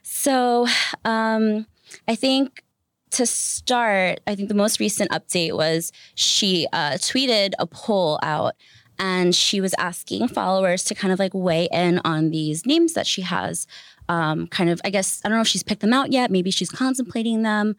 [0.03, 0.67] So
[1.03, 1.65] um
[2.07, 2.63] I think
[3.11, 8.55] to start, I think the most recent update was she uh, tweeted a poll out
[8.99, 13.07] and she was asking followers to kind of like weigh in on these names that
[13.07, 13.67] she has.
[14.09, 16.29] Um, kind of, I guess, I don't know if she's picked them out yet.
[16.29, 17.75] Maybe she's contemplating them.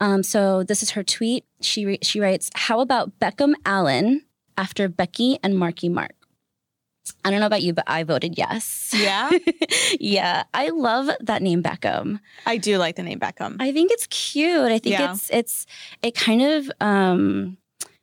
[0.00, 1.44] Um, so this is her tweet.
[1.60, 4.22] She re- she writes, "How about Beckham Allen
[4.58, 6.12] after Becky and Marky Mark?"
[7.24, 8.92] I don't know about you, but I voted yes.
[8.94, 9.30] Yeah.
[9.98, 12.20] yeah, I love that name Beckham.
[12.44, 13.56] I do like the name Beckham.
[13.60, 14.70] I think it's cute.
[14.70, 15.12] I think Yeah.
[15.14, 15.66] it's it's
[16.02, 17.56] it kind of um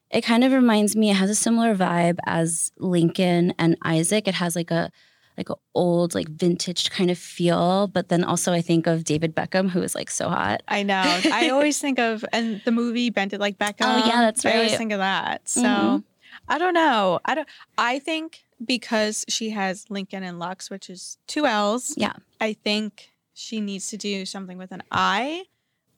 [0.10, 4.28] it kind of reminds me it has a similar vibe as Lincoln and Isaac.
[4.28, 4.90] It has like a
[5.38, 9.36] like a old like vintage kind of feel, but then also I think of David
[9.36, 10.64] Beckham who is like so hot.
[10.68, 11.04] I know.
[11.32, 13.76] I always think of and the movie Bend It Like Beckham.
[13.86, 15.48] Oh, yeah, that's I always think of that.
[15.48, 16.04] So Mhm.
[16.48, 17.20] I don't know.
[17.26, 17.48] I don't.
[17.78, 21.94] I think because she has Lincoln and Lux, which is two L's.
[21.98, 22.14] Yeah.
[22.40, 25.46] I think she needs to do something with an I,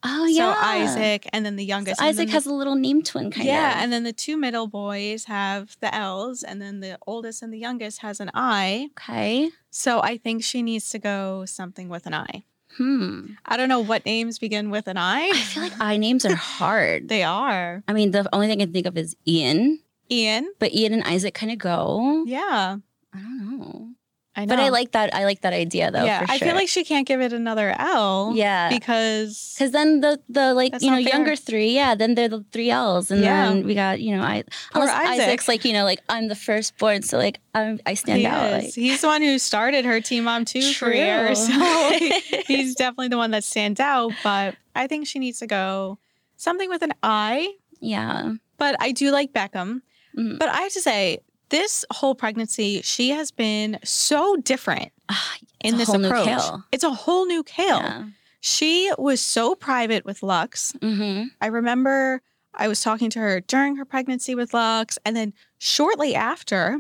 [0.04, 0.54] Oh yeah.
[0.54, 2.00] So Isaac and then the youngest.
[2.00, 3.76] and Isaac then has a little name twin kind yeah, of.
[3.76, 7.52] Yeah, and then the two middle boys have the L's, and then the oldest and
[7.54, 8.90] the youngest has an I.
[8.98, 9.50] okay.
[9.72, 12.44] So I think she needs to go something with an I.
[12.78, 13.32] Hmm.
[13.46, 15.30] I don't know what names begin with an I.
[15.30, 17.10] I feel like I names are hard.
[17.10, 19.80] they are I mean, the only thing I can think of is Ian,
[20.12, 20.52] Ian.
[20.60, 22.24] but Ian and Isaac kind of go.
[22.28, 22.78] Yeah,
[23.14, 23.90] I don't know.
[24.36, 24.50] I know.
[24.56, 25.16] But I like that.
[25.16, 26.04] I like that idea though.
[26.04, 28.34] yeah, for I feel like she can't give it another L.
[28.36, 28.70] yeah.
[28.70, 32.70] because Because then the the like you know younger three, yeah, then they're the three
[32.70, 33.50] L's, and Yeah.
[33.50, 34.44] then we got you know I
[34.74, 35.24] Poor unless Isaac.
[35.26, 38.52] Isaac's like you know like I'm the firstborn, so like I'm I stand he out.
[38.52, 40.90] Like, He's the one who started her Teen Mom 2 True.
[40.92, 41.34] career.
[41.34, 41.52] So
[41.98, 44.12] he- he's definitely the one that stands out.
[44.24, 45.98] But I think she needs to go
[46.36, 47.56] something with an I.
[47.80, 49.82] yeah, But I do like Beckham.
[50.18, 50.40] Mhm.
[50.40, 55.78] But I have to say, this whole pregnancy, she has been so different Ah, in
[55.78, 56.26] this approach.
[56.26, 56.64] Kail.
[56.72, 57.78] It's a whole new Kail.
[57.80, 58.06] yeah.
[58.42, 60.74] She was so private with Lux.
[60.74, 61.28] Mm-hmm.
[61.42, 62.22] I remember
[62.54, 66.80] I was talking to her during her pregnancy with Lux, and then shortly after,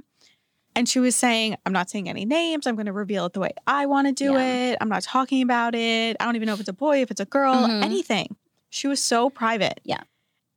[0.75, 2.67] and she was saying, I'm not saying any names.
[2.67, 4.71] I'm going to reveal it the way I want to do Yeah.
[4.71, 4.77] it.
[4.81, 6.17] I'm not talking about it.
[6.19, 7.83] I don't even know if it's a boy, if it's a girl, Mhm.
[7.83, 8.35] anything.
[8.69, 9.79] She was so private.
[9.83, 10.01] Yeah.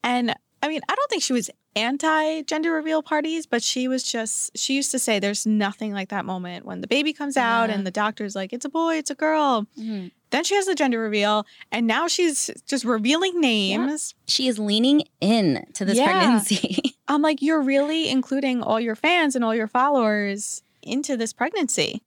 [0.03, 4.03] And I mean, I don't think she was anti gender reveal parties, but she was
[4.03, 7.69] just, she used to say there's nothing like that moment when the baby comes out
[7.71, 7.77] Yeah.
[7.77, 9.67] and the doctor's like, it's a boy, it's a girl.
[9.79, 10.09] Mm-hmm.
[10.31, 14.15] Then she has the gender reveal, and now she's just revealing names.
[14.27, 16.05] She is leaning in to this Yeah.
[16.13, 16.95] pregnancy.
[17.09, 22.03] I'm like, you're really including all your fans and all your followers into this pregnancy.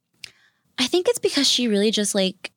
[0.78, 2.50] I think it's because she really just like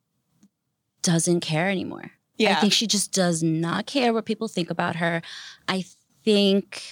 [1.01, 2.11] doesn't care anymore.
[2.37, 2.57] Yeah.
[2.57, 5.21] I think she just does not care what people think about her.
[5.67, 5.85] I
[6.23, 6.83] think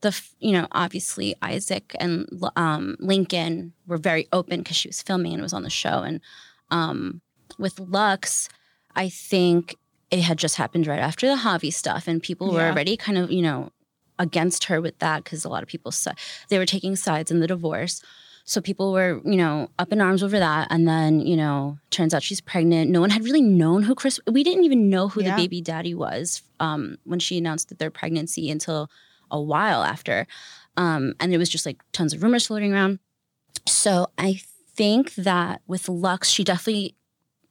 [0.00, 5.32] the you know obviously Isaac and um, Lincoln were very open because she was filming
[5.32, 6.02] and was on the show.
[6.02, 6.20] And
[6.70, 7.20] um,
[7.58, 8.48] with Lux,
[8.94, 9.76] I think
[10.10, 13.30] it had just happened right after the Javi stuff, and people were already kind of
[13.30, 13.70] you know
[14.18, 17.40] against her with that because a lot of people said they were taking sides in
[17.40, 18.02] the divorce.
[18.44, 20.66] So people were, you know, up in arms over that.
[20.70, 22.90] And then, you know, turns out she's pregnant.
[22.90, 25.36] No one had really known who Chris, we didn't even know who Yeah.
[25.36, 28.90] the baby daddy was um, when she announced that their pregnancy until
[29.30, 30.26] a while after.
[30.76, 32.98] Um, and there was just like tons of rumors floating around.
[33.68, 34.40] So I
[34.74, 36.96] think that with Lux, she definitely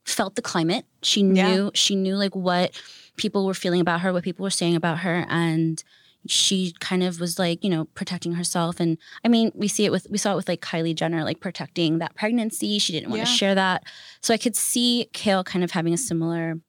[0.04, 0.84] felt the climate.
[1.02, 1.70] She knew, Yeah.
[1.74, 2.78] she knew like what
[3.16, 5.24] people were feeling about her, what people were saying about her.
[5.28, 5.82] And
[6.26, 8.78] she kind of was like, you know, protecting herself.
[8.80, 11.40] And I mean, we see it with, we saw it with like Kylie Jenner, like
[11.40, 12.78] protecting that pregnancy.
[12.78, 13.24] She didn't want Yeah.
[13.24, 13.84] to share that.
[14.20, 16.60] So I could see Kail kind of having a similar,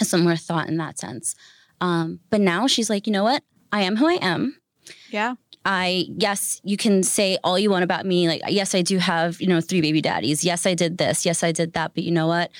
[0.00, 1.34] a similar thought in that sense.
[1.80, 3.42] Um, but now she's like, you know what?
[3.72, 4.56] I am who I am.
[5.10, 5.34] Yeah.
[5.64, 8.26] I yes, you can say all you want about me.
[8.26, 10.42] Like yes, I do have you know three baby daddies.
[10.44, 11.24] Yes, I did this.
[11.24, 11.94] Yes, I did that.
[11.94, 12.50] But you know what?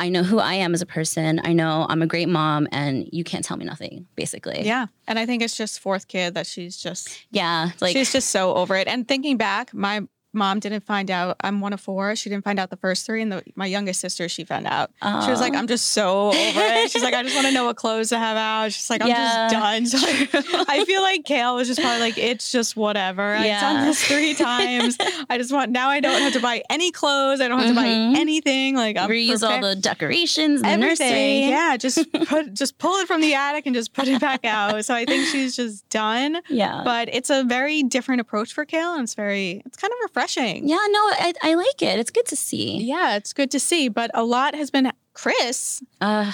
[0.00, 1.42] I know who I am as a person.
[1.44, 4.06] I know I'm a great mom, and you can't tell me nothing.
[4.16, 4.86] Basically, Yeah.
[5.06, 7.72] And I think it's just fourth kid that she's just yeah.
[7.80, 8.88] Like she's just so over it.
[8.88, 12.14] And thinking back, my mom didn't find out I'm one of four.
[12.16, 14.90] She didn't find out the first three, and the, my youngest sister she found out.
[15.24, 16.90] She was like, I'm just so over it.
[16.90, 18.72] She's like, I just want to know what clothes to have out.
[18.72, 19.48] She's like, I'm Yeah.
[19.50, 19.86] just done.
[19.86, 23.34] So I feel like Kail was just probably like, it's just whatever.
[23.34, 23.84] I've done Yeah.
[23.86, 24.96] this three times.
[25.28, 27.40] I just want now I don't have to buy any clothes.
[27.40, 28.12] I don't have to Mhm.
[28.14, 28.76] buy anything.
[28.76, 31.08] Like I'm reuse all the decorations, the everything.
[31.08, 31.48] nursery.
[31.48, 34.84] Yeah, just put just pull it from the attic and just put it back out.
[34.84, 36.40] So I think she's just done.
[36.48, 36.82] yeah.
[36.84, 40.19] But it's a very different approach for Kail, and it's very it's kind of refreshing.
[40.28, 41.98] Yeah, no, I, I like it.
[41.98, 42.78] It's good to see.
[42.82, 43.88] Yeah, it's good to see.
[43.88, 45.82] But a lot has been Chris.
[46.00, 46.32] Uh,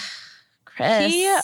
[0.65, 1.13] Chris.
[1.13, 1.37] He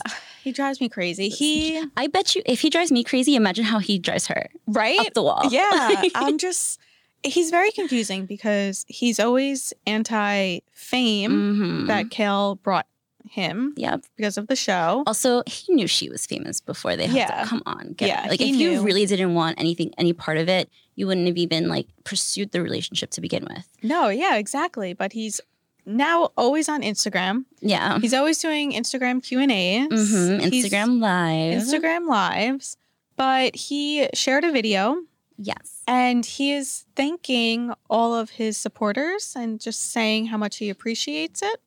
[0.43, 1.29] he drives me crazy.
[1.29, 4.99] He I bet you, if he drives me crazy, imagine how he drives her right.
[5.01, 5.43] up the wall.
[5.51, 6.79] Yeah, I'm just.
[7.25, 11.87] He's very confusing because he's always anti-fame Mhm.
[11.87, 12.87] that Kail brought
[13.33, 14.05] him Yep.
[14.17, 15.03] because of the show.
[15.07, 17.43] Also, he knew she was famous before they had Yeah.
[17.43, 17.95] to come on.
[17.99, 18.31] Yeah, it.
[18.31, 21.69] Like if you really didn't want anything, any part of it, you wouldn't have even
[21.69, 23.67] like pursued the relationship to begin with.
[23.83, 24.93] No, yeah, exactly.
[24.93, 25.41] But he's
[25.87, 27.45] now always on Instagram.
[27.61, 27.99] Yeah.
[28.01, 29.89] He's always doing Instagram Q and A's.
[29.89, 31.63] hmm Instagram live.
[31.63, 32.77] Instagram lives.
[33.17, 35.03] But he shared a video
[35.39, 35.83] Yes.
[35.89, 41.41] and he is thanking all of his supporters and just saying how much he appreciates
[41.43, 41.61] it.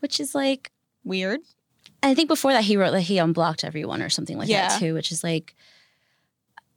[0.00, 0.70] Which is like,
[1.08, 1.40] Weird.
[2.02, 4.68] I think before that he wrote that he unblocked everyone or something like Yeah.
[4.68, 5.54] that too, which is like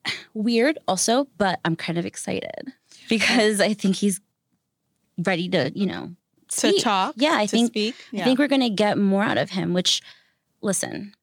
[0.33, 2.73] weird also, but I'm kind of excited
[3.09, 4.19] because I think he's
[5.17, 6.15] ready to, you know,
[6.49, 6.81] To speak.
[6.83, 7.13] talk.
[7.17, 7.95] Yeah, I to think speak.
[8.13, 10.01] I think we're going to get more out of him, which,
[10.61, 11.13] listen,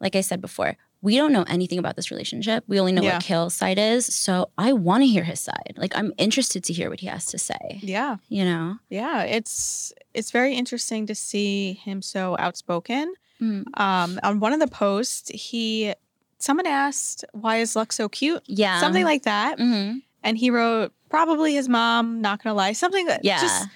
[0.00, 2.64] like I said before, we don't know anything about this relationship.
[2.66, 3.14] We only know Yeah.
[3.16, 4.06] what Kail's side is.
[4.06, 5.74] So I want to hear his side.
[5.76, 7.78] Like I'm interested to hear what he has to say.
[7.82, 8.16] Yeah.
[8.28, 8.76] You know?
[8.88, 9.22] Yeah.
[9.22, 13.14] It's it's very interesting to see him so outspoken.
[13.40, 13.64] Mm.
[13.78, 15.92] Um, on one of the posts, he
[16.38, 18.80] someone asked, "Why is Lux so cute?" Yeah.
[18.80, 23.24] Something like that, hmm and he wrote, "Probably his mom." Not gonna lie, something that
[23.24, 23.40] Yeah.
[23.40, 23.66] just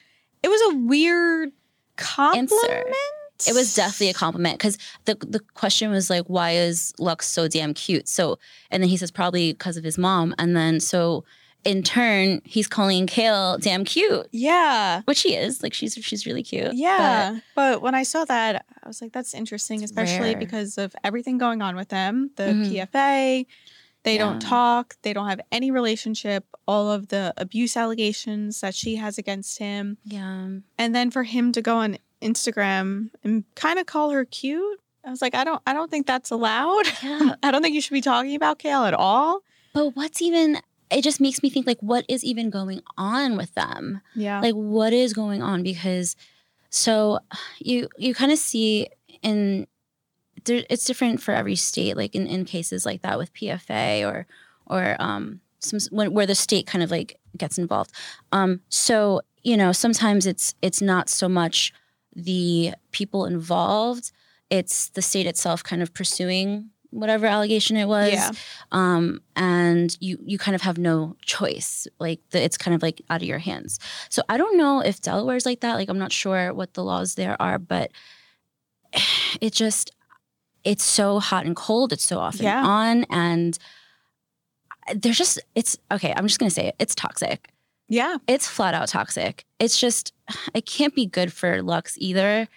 [0.42, 1.50] it was a weird
[1.96, 2.94] compliment.
[3.46, 7.46] It was definitely a compliment because the the question was like, why is Lux so
[7.48, 8.08] damn cute?
[8.08, 8.38] So,
[8.70, 11.24] and then he says probably because of his mom, and then so
[11.64, 15.02] in turn he's calling Kail damn cute, Yeah.
[15.06, 15.62] which he is.
[15.62, 16.72] Like she's she's really cute.
[16.74, 20.38] Yeah, but, when I saw that, I was like, "That's interesting," especially rare.
[20.38, 22.30] because of everything going on with them.
[22.36, 22.70] The Mhm.
[22.92, 23.46] PFA,
[24.04, 24.96] they don't talk.
[25.02, 26.44] They don't have any relationship.
[26.66, 30.48] All of the abuse allegations that she has against him, yeah,
[30.78, 34.80] and then for him to go on Instagram and kind of call her cute.
[35.04, 36.86] I was like, I don't, I don't think that's allowed.
[37.02, 37.34] yeah.
[37.42, 39.42] I don't think you should be talking about Kail at all.
[39.72, 40.58] But what's even?
[40.90, 44.00] It just makes me think like, what is even going on with them?
[44.14, 46.16] Yeah, like what is going on because
[46.70, 47.20] so
[47.58, 48.88] you you kind of see
[49.22, 49.66] in
[50.44, 54.26] there, it's different for every state like in, in cases like that with pfa or
[54.66, 57.92] or um some when, where the state kind of like gets involved
[58.32, 61.72] um so you know sometimes it's it's not so much
[62.14, 64.10] the people involved
[64.50, 68.30] it's the state itself kind of pursuing whatever allegation it was yeah,
[68.72, 71.86] um, and you you kind of have no choice.
[71.98, 73.78] Like the, it's kind of like out of your hands.
[74.08, 75.74] So I don't know if Delaware's like that.
[75.74, 77.90] Like I'm not sure what the laws there are, but
[79.42, 79.90] it just
[80.64, 81.92] it's so hot and cold.
[81.92, 82.64] It's so off and Yeah.
[82.64, 83.58] on, and
[84.94, 86.14] there's just it's okay.
[86.16, 86.76] I'm just gonna say it.
[86.78, 87.50] It's toxic.
[87.88, 89.44] Yeah, It's flat out toxic.
[89.58, 90.12] It's just
[90.54, 92.48] it can't be good for Lux either.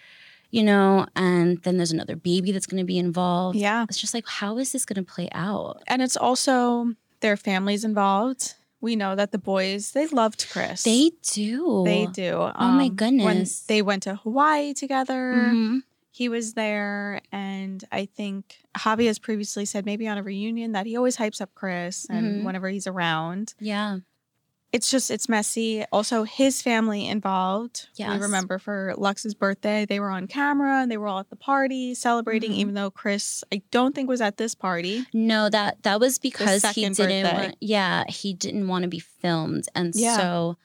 [0.50, 3.56] You know, and then there's another baby that's going to be involved.
[3.56, 3.84] yeah.
[3.88, 5.82] It's just like, how is this going to play out?
[5.86, 8.54] And it's also their families involved.
[8.82, 10.82] We know that the boys they loved Chris.
[10.82, 11.84] They do.
[11.86, 12.32] They do.
[12.34, 13.24] Oh my Um, goodness.
[13.24, 15.84] When they went to Hawaii together, Mhm.
[16.10, 17.22] he was there.
[17.32, 21.40] And I think Javi has previously said maybe on a reunion that he always hypes
[21.40, 22.44] up Chris and Mhm.
[22.44, 23.54] whenever he's around.
[23.58, 24.00] Yeah.
[24.72, 25.84] It's just, it's messy.
[25.92, 27.88] Also, his family involved.
[27.98, 28.20] We Yes.
[28.20, 31.94] remember for Lux's birthday, they were on camera and they were all at the party
[31.94, 32.56] celebrating, Mhm.
[32.56, 35.04] even though Chris, I don't think was at this party.
[35.12, 37.34] No, that that was because he didn't.
[37.34, 40.16] Want, yeah, he didn't want to be filmed, and Yeah.
[40.16, 40.56] so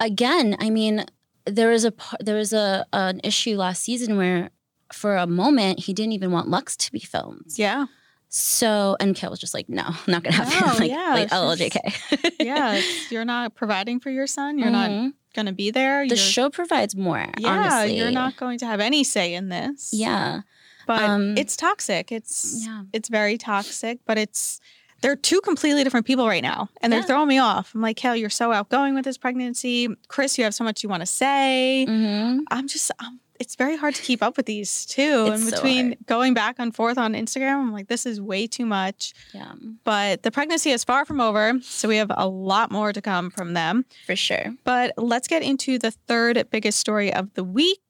[0.00, 1.04] again, I mean,
[1.44, 4.50] there was a there was a an issue last season where,
[4.92, 7.52] for a moment, he didn't even want Lux to be filmed.
[7.56, 7.86] Yeah.
[8.34, 11.10] So, and Kail was just like, "No, I'm not gonna have No, him." like, yeah,
[11.12, 12.32] like it's oh, just- JK.
[12.40, 12.80] Yeah.
[13.10, 14.58] you're not providing for your son.
[14.58, 15.12] You're not Mhm.
[15.34, 16.08] going to be there.
[16.08, 17.26] The You're- show provides more.
[17.38, 17.98] Yeah, honestly.
[17.98, 19.90] you're not going to have any say in this.
[19.92, 20.40] Yeah.
[20.86, 22.10] but um, it's toxic.
[22.10, 22.82] It's Yeah.
[22.94, 23.98] it's very toxic.
[24.06, 24.60] But it's
[25.02, 27.06] they're two completely different people right now, and they're Yeah.
[27.06, 27.74] throwing me off.
[27.74, 30.38] I'm like, Hell, you're so outgoing with this pregnancy, Chris.
[30.38, 31.84] You have so much you want to say.
[31.84, 32.90] hmm I'm just.
[32.98, 35.26] Um, it's very hard to keep up with these too.
[35.28, 36.06] It's and between hard.
[36.06, 39.12] going back and forth on Instagram, I'm like, this is way too much.
[39.34, 39.52] Yeah,
[39.84, 43.30] But the pregnancy is far from over, so we have a lot more to come
[43.30, 43.84] from them.
[44.06, 44.54] for sure.
[44.64, 47.80] But let's get into the third biggest story of the week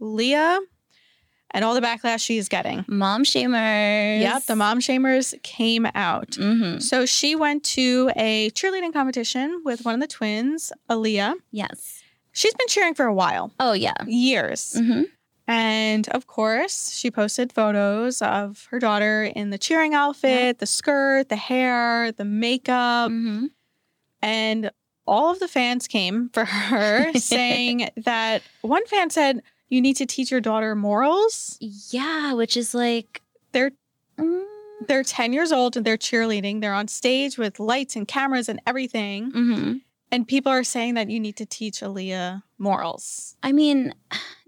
[0.00, 0.58] Leah
[1.50, 2.84] and all the backlash she's getting.
[2.88, 4.20] Mom shamers.
[4.20, 6.34] Yep, the mom shamers came out.
[6.34, 11.34] hmm So she went to a cheerleading competition with one of the twins, Aleeah.
[11.52, 12.02] Yes.
[12.34, 13.94] She's been cheering for a while, Oh yeah.
[14.06, 14.74] years.
[14.76, 15.02] hmm
[15.46, 21.28] And of course, she posted photos of her daughter in the cheering outfit, the skirt,
[21.30, 23.10] the hair, the makeup.
[23.10, 23.46] hmm
[24.22, 24.70] and
[25.06, 30.06] all of the fans came for her saying that one fan said you need to
[30.06, 33.20] teach your daughter morals Yeah, which is like.
[33.52, 33.70] they're
[34.18, 34.44] mm
[34.88, 38.60] they're 10 years old and they're cheerleading they're on stage with lights and cameras and
[38.66, 39.80] everything mhm.
[40.14, 43.92] And people are saying that you need to teach Aleeah morals I mean,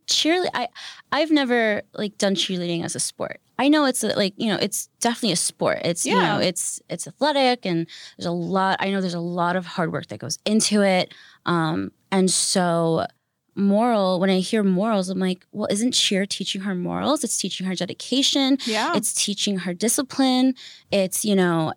[0.07, 0.51] cheerleading.
[0.55, 0.69] I
[1.13, 3.41] I've never like done cheerleading as a sport.
[3.59, 5.81] I know it's like you know it's definitely a sport.
[5.85, 8.77] It's you know it's it's athletic and there's a lot.
[8.81, 11.13] I know there's a lot of hard work that goes into it.
[11.47, 13.07] Um, and so
[13.55, 17.25] moral when I hear morals, I'm like, well, isn't cheer teaching her morals?
[17.25, 18.59] It's teaching her dedication.
[18.67, 20.55] yeah It's teaching her discipline.
[20.93, 21.73] It's you know.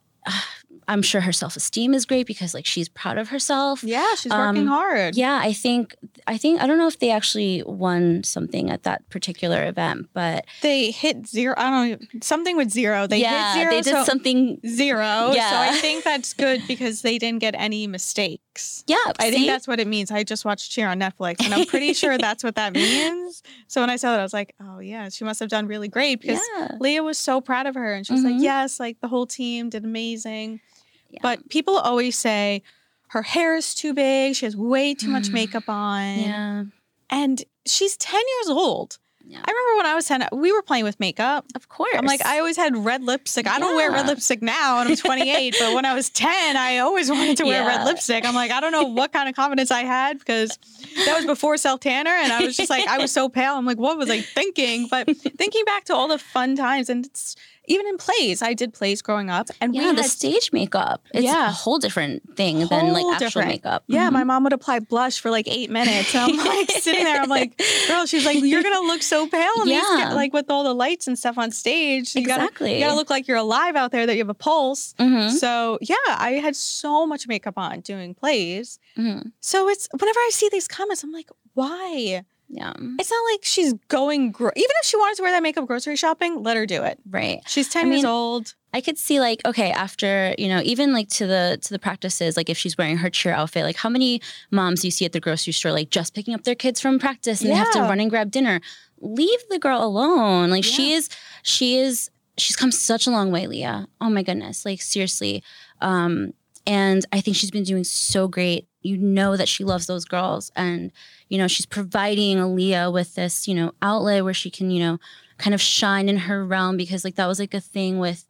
[0.90, 3.84] I'm sure her self esteem is great because like she's proud of herself.
[3.84, 5.96] yeah she's working um, hard Yeah, I think
[6.28, 10.46] I think I don't know if they actually won something at that particular event, but
[10.62, 11.54] They hit zero.
[11.58, 13.08] I don't know something with zero.
[13.08, 13.72] They yeah, hit zero.
[13.72, 14.60] they did so something.
[14.68, 15.32] zero.
[15.34, 15.50] Yeah.
[15.52, 18.84] So I think that's good because they didn't get any mistakes.
[18.88, 19.32] Yeah, I see?
[19.36, 20.12] think that's what it means.
[20.12, 23.42] I just watched Cheer on Netflix, and I'm pretty sure that's what that means.
[23.68, 25.88] So when I saw that, I was like, "Oh yeah, she must have done really
[25.88, 26.76] great." Because yeah.
[26.80, 28.34] Leah was so proud of her, and she was Mhm.
[28.34, 30.60] like, "Yes, like the whole team did amazing."
[31.10, 31.20] Yeah.
[31.22, 32.62] But people always say
[33.10, 34.36] her hair is too big.
[34.36, 35.34] She has way too much Mm.
[35.34, 36.64] makeup on, yeah,
[37.10, 39.00] and she's ten years old.
[39.26, 41.46] yeah, I remember when I was ten, we were playing with makeup.
[41.56, 41.94] of course.
[41.96, 43.48] I'm like, I always had red lipstick.
[43.48, 45.56] I don't wear red lipstick now, and I'm 28.
[45.60, 47.78] but when I was 10, I always wanted to wear Yeah.
[47.78, 48.26] red lipstick.
[48.26, 50.58] I'm like, I don't know what kind of confidence I had because
[51.06, 53.54] that was before self tanner, and I was just like, I was so pale.
[53.56, 54.88] I'm like, what was I thinking?
[54.90, 57.36] But thinking back to all the fun times, and it's
[57.70, 61.02] even in plays, I did plays growing up, and yeah, we the had stage makeup.
[61.14, 61.48] It's Yeah.
[61.48, 63.48] a whole different thing than like actual different.
[63.50, 63.84] makeup.
[63.88, 64.14] Yeah, Mhm.
[64.14, 66.14] my mom would apply blush for like eight minutes.
[66.14, 67.22] And I'm like sitting there.
[67.22, 69.62] I'm like, girl, she's like, you're gonna look so pale.
[69.62, 70.10] in these Yeah.
[70.10, 72.16] ca- like with all the lights and stuff on stage.
[72.16, 72.74] You gotta, Exactly.
[72.76, 74.06] you gotta look like you're alive out there.
[74.06, 74.94] That you have a pulse.
[75.00, 78.80] Mhm, So yeah, I had so much makeup on doing plays.
[78.98, 79.32] mhm.
[79.40, 82.24] So it's whenever I see these comments, I'm like, why?
[82.52, 84.32] Yeah, It's not like she's going.
[84.32, 86.98] Gro- Even if she wanted to wear that makeup grocery shopping, let her do it.
[87.08, 87.42] right.
[87.48, 88.56] She's ten I years mean, old.
[88.74, 92.38] I could see like okay after you know even like to the to the practices
[92.38, 95.20] like if she's wearing her cheer outfit like how many moms you see at the
[95.20, 98.00] grocery store like just picking up their kids from practice and they have to run
[98.00, 98.62] and grab dinner
[99.02, 101.10] leave the girl alone like she is
[101.42, 105.44] she is she's come such a long way Leah oh my goodness like seriously
[105.82, 106.32] um
[106.68, 110.52] and I think she's been doing so great you know that she loves those girls
[110.56, 110.92] and
[111.28, 115.00] you know she's providing Aleeah with this you know outlet where she can you know
[115.38, 118.26] kind of shine in her realm because like that was like a thing with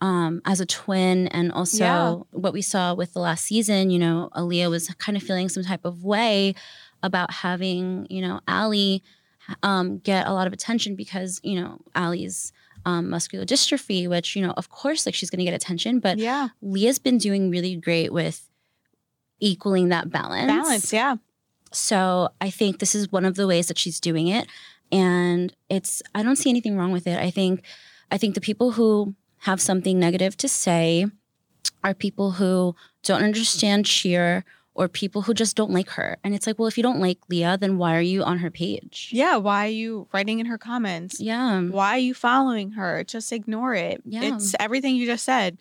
[0.00, 2.14] um as a twin and also Yeah.
[2.32, 5.62] what we saw with the last season you know Aleeah was kind of feeling some
[5.64, 6.54] type of way
[7.02, 9.02] about having you know Ali
[9.62, 12.52] um get a lot of attention because you know Ali's
[12.86, 16.16] um, muscular dystrophy which you know of course like she's going to get attention but
[16.18, 18.48] yeah, Leah's been doing really great with
[19.40, 20.92] equaling that balance balance.
[20.92, 21.16] Yeah,
[21.72, 24.46] so I think this is one of the ways that she's doing it.
[24.92, 27.18] And it's I don't see anything wrong with it.
[27.18, 27.62] I think
[28.10, 31.06] I think the people who have something negative to say
[31.84, 32.74] are people who
[33.04, 36.16] don't understand cheer or people who just don't like her.
[36.22, 38.50] And it's like, well, if you don't like Leah, then why are you on her
[38.50, 39.10] page?
[39.12, 39.36] yeah.
[39.36, 41.20] Why are you writing in her comments?
[41.20, 41.60] Yeah.
[41.60, 43.04] Why are you following her?
[43.04, 44.02] Just ignore it.
[44.04, 44.34] Yeah.
[44.34, 45.58] It's everything you just said.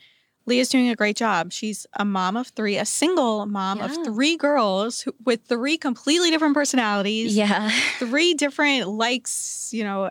[0.50, 1.54] Leah's doing a great job.
[1.54, 6.30] She's a mom of three, a single mom of three girls who, with three completely
[6.32, 7.70] different personalities, Yeah.
[8.00, 10.10] three different likes, you know,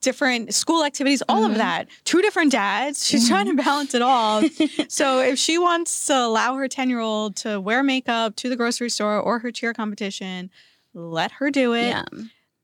[0.00, 1.52] different school activities, all Mhm.
[1.52, 1.88] of that.
[2.04, 3.06] Two different dads.
[3.06, 3.28] She's Mhm.
[3.28, 4.42] trying to balance it all.
[4.88, 8.56] so if she wants to allow her 10 year old to wear makeup to the
[8.56, 10.50] grocery store or her cheer competition,
[10.92, 11.88] let her do it.
[11.88, 12.04] yeah.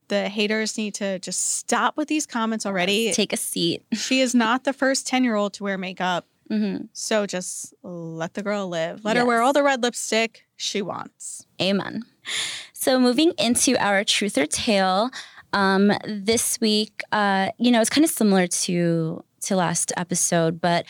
[0.09, 3.12] The haters need to just stop with these comments already.
[3.12, 3.85] Take a seat.
[3.94, 6.26] She is not the first 10 year old to wear makeup.
[6.50, 9.04] Hmm So just let the girl live.
[9.04, 11.46] Let her wear all the red lipstick she wants.
[11.62, 12.02] Amen.
[12.72, 15.10] So moving into our truth or tale,
[15.52, 20.84] um, this week, uh, you know, it's kind of similar to to last episode, but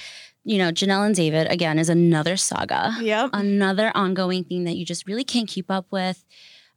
[0.45, 3.31] you know, Janelle and David again is another saga, Yep.
[3.35, 6.25] another ongoing thing that you just really can't keep up with.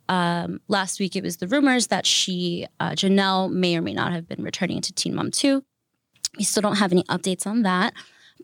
[0.10, 4.12] Um, last week it was the rumors that she, uh, Janelle, may or may not
[4.12, 5.64] have been returning to Teen Mom Two.
[6.38, 7.94] We still don't have any updates on that,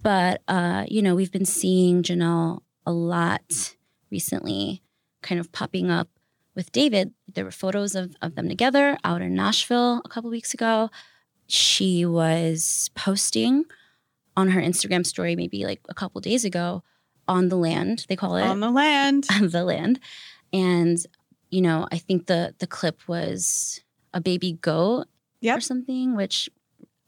[0.02, 3.76] but uh, you know, we've been seeing Janelle a lot
[4.12, 4.82] recently
[5.22, 6.08] kind of popping up
[6.56, 7.14] with David.
[7.34, 10.90] There were photos of, of them together out in Nashville a couple weeks ago.
[11.48, 13.66] She was posting
[14.38, 16.84] on her Instagram story maybe like a couple days ago
[17.28, 19.28] on the land, they call it On the land.
[19.32, 20.00] on the land.
[20.52, 20.98] And,
[21.52, 23.82] you know, I think the the clip was
[24.14, 25.06] a baby goat
[25.42, 25.58] Yep.
[25.58, 26.50] or something, which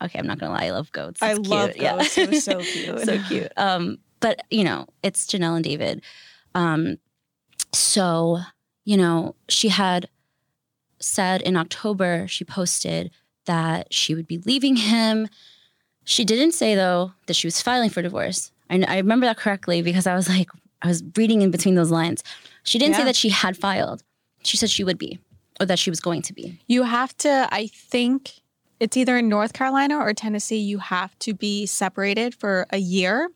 [0.03, 1.21] okay, I'm not gonna lie, I love goats.
[1.21, 1.83] I It's love cute.
[1.83, 1.97] Yeah.
[1.97, 2.17] goats.
[2.17, 2.99] It was so cute.
[3.01, 3.51] so cute.
[3.57, 6.01] Um, but you know, it's Janelle and David.
[6.55, 6.97] Um,
[7.73, 8.39] so
[8.85, 10.09] you know, she had
[10.99, 13.11] said in October she posted
[13.45, 15.27] that she would be leaving him.
[16.03, 18.51] She didn't say though that she was filing for divorce.
[18.69, 20.49] I, I remember that correctly because I was like,
[20.81, 22.23] I was reading in between those lines.
[22.63, 24.03] She didn't say that she had filed.
[24.43, 25.19] She said she would be,
[25.59, 26.59] or that she was going to be.
[26.67, 28.40] You have to, I think
[28.81, 33.29] it's either in North Carolina or Tennessee, you have to be separated for a year.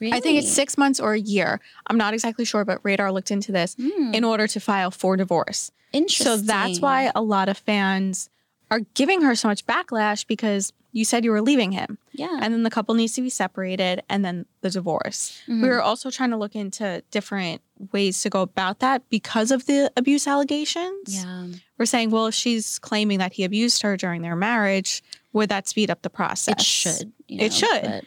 [0.00, 1.60] I think it's six months or a year.
[1.88, 5.16] I'm not exactly sure, but Radar looked into this Hmm, in order to file for
[5.16, 5.72] divorce.
[5.92, 6.24] interesting.
[6.24, 8.30] So that's why a lot of fans
[8.70, 11.98] are giving her so much backlash because you said you were leaving him.
[12.12, 12.38] yeah.
[12.40, 15.38] And then the couple needs to be separated and then the divorce.
[15.48, 15.62] Mhm.
[15.62, 17.60] We were also trying to look into different
[17.92, 21.06] ways to go about that because of the abuse allegations.
[21.08, 21.46] Yeah.
[21.78, 25.02] We're saying, well, if she's claiming that he abused her during their marriage,
[25.32, 26.54] would that speed up the process?
[26.58, 27.12] It should.
[27.28, 27.82] you It should.
[27.82, 28.04] but-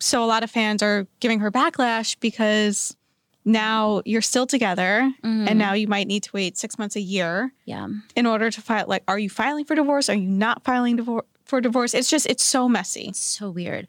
[0.00, 2.96] So a lot of fans are giving her backlash because
[3.44, 5.48] now you're still together Mhm.
[5.48, 7.88] and now you might need to wait six months, a year yeah.
[8.14, 8.84] in order to file.
[8.88, 10.08] Like, are you filing for divorce?
[10.08, 11.94] Are you not filing divor- for divorce?
[11.94, 13.06] It's just, it's so messy.
[13.08, 13.88] It's so weird.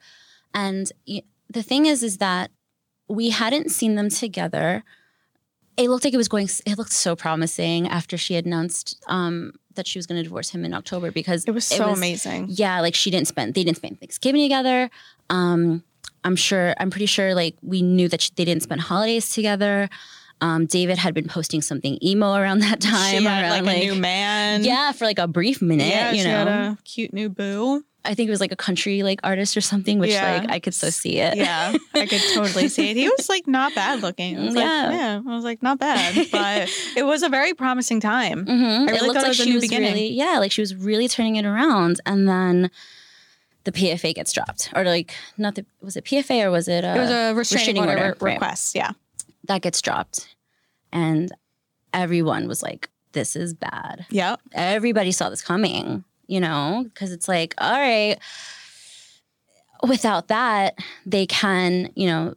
[0.53, 2.51] And y- the thing is, is that
[3.07, 4.83] we hadn't seen them together.
[5.77, 6.49] It looked like it was going.
[6.65, 10.49] It looked so promising after she had announced um, that she was going to divorce
[10.49, 12.47] him in October because It was so amazing.
[12.49, 13.53] Yeah, like she didn't spend.
[13.53, 14.89] They didn't spend Thanksgiving together.
[15.29, 15.83] Um,
[16.23, 16.73] I'm sure.
[16.79, 17.33] I'm pretty sure.
[17.33, 19.89] Like we knew that she, they didn't spend holidays together.
[20.41, 23.19] Um, David had been posting something emo around that time.
[23.19, 24.63] she had around like, a new man.
[24.63, 25.87] yeah, for like a brief minute.
[25.87, 27.83] Yeah, you know, cute new boo.
[28.05, 30.39] I think it was like a country like artist or something, which Yeah.
[30.41, 31.37] like I could so see it.
[31.37, 32.97] Yeah, I could totally see it.
[32.97, 34.37] He was like not bad looking.
[34.37, 34.91] I was like, Yeah.
[34.91, 38.45] yeah, I was like not bad, but it was a very promising time.
[38.45, 38.89] Mm-hmm.
[38.89, 39.93] I really thought it was a new was beginning.
[39.93, 42.69] really, yeah, like she was really turning it around, and then
[43.63, 46.83] the PFA gets dropped, or like not the was it PFA or was it?
[46.83, 48.33] Uh, It was a restraining, restraining order, order, re- right.
[48.33, 48.75] request.
[48.75, 48.91] Yeah,
[49.45, 50.35] that gets dropped,
[50.91, 51.31] and
[51.93, 56.03] everyone was like, "This is bad." Yeah, Everybody saw this coming,
[56.33, 58.17] you know, because it's like, all right,
[59.87, 62.33] without that, they can, you know.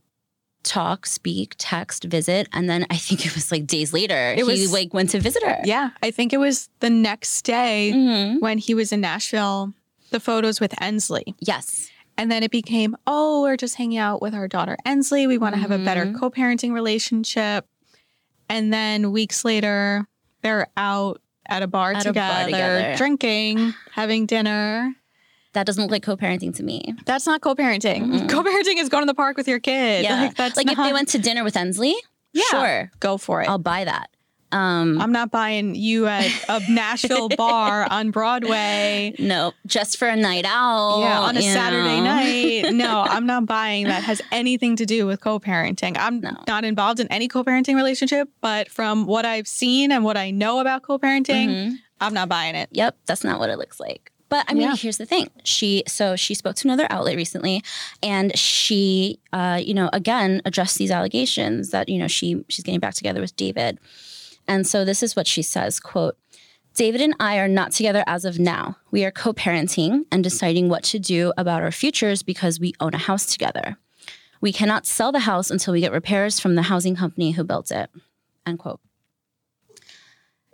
[0.63, 4.43] Talk, speak, text, visit, and then I think it was like days later It he
[4.43, 5.61] was- like went to visit her.
[5.63, 8.41] Yeah, I think it was the next day Mhm.
[8.41, 9.73] when he was in Nashville.
[10.11, 11.89] The photos with Ensley, Yes.
[12.19, 15.29] and then it became, oh, we're just hanging out with our daughter Ensley.
[15.29, 16.19] We want to have a better Mhm.
[16.19, 17.65] co-parenting relationship.
[18.49, 20.09] And then weeks later,
[20.43, 22.95] they're out at a bar, At a together, bar together.
[22.97, 24.95] drinking, having dinner.
[25.53, 26.95] That doesn't look like co-parenting to me.
[27.07, 28.05] That's not co-parenting.
[28.05, 28.29] Mm-mm.
[28.29, 30.05] Co-parenting is going to the park with your kid.
[30.05, 31.95] Yeah, Like that's like if they went to dinner with Ensley,
[32.35, 32.43] Yeah.
[32.51, 33.49] sure, go for it.
[33.49, 34.11] I'll buy that.
[34.53, 39.15] Um, I'm not buying you at a Nashville bar on Broadway.
[39.19, 41.01] no, just for a night out.
[41.01, 42.05] Yeah, on a Saturday know?
[42.05, 42.73] night.
[42.75, 45.97] No, I'm not buying that has anything to do with co-parenting.
[45.99, 46.31] I'm No.
[46.47, 50.61] not involved in any co-parenting relationship, but from what I've seen and what I know
[50.61, 51.73] about co-parenting, Mhm.
[52.01, 52.69] I'm not buying it.
[52.73, 54.13] Yep, that's not what it looks like.
[54.29, 54.77] But I mean, Yeah.
[54.77, 55.29] here's the thing.
[55.45, 57.63] She so she spoke to another outlet recently,
[58.03, 62.81] and she, uh, you know, again addressed these allegations that you know she she's getting
[62.81, 63.79] back together with David,
[64.49, 66.17] and so this is what she says: "quote
[66.75, 68.77] David and I are not together as of now.
[68.91, 72.99] We are co-parenting and deciding what to do about our futures because we own a
[72.99, 73.79] house together.
[74.43, 77.71] We cannot sell the house until we get repairs from the housing company who built
[77.71, 77.89] it."
[78.45, 78.81] End quote.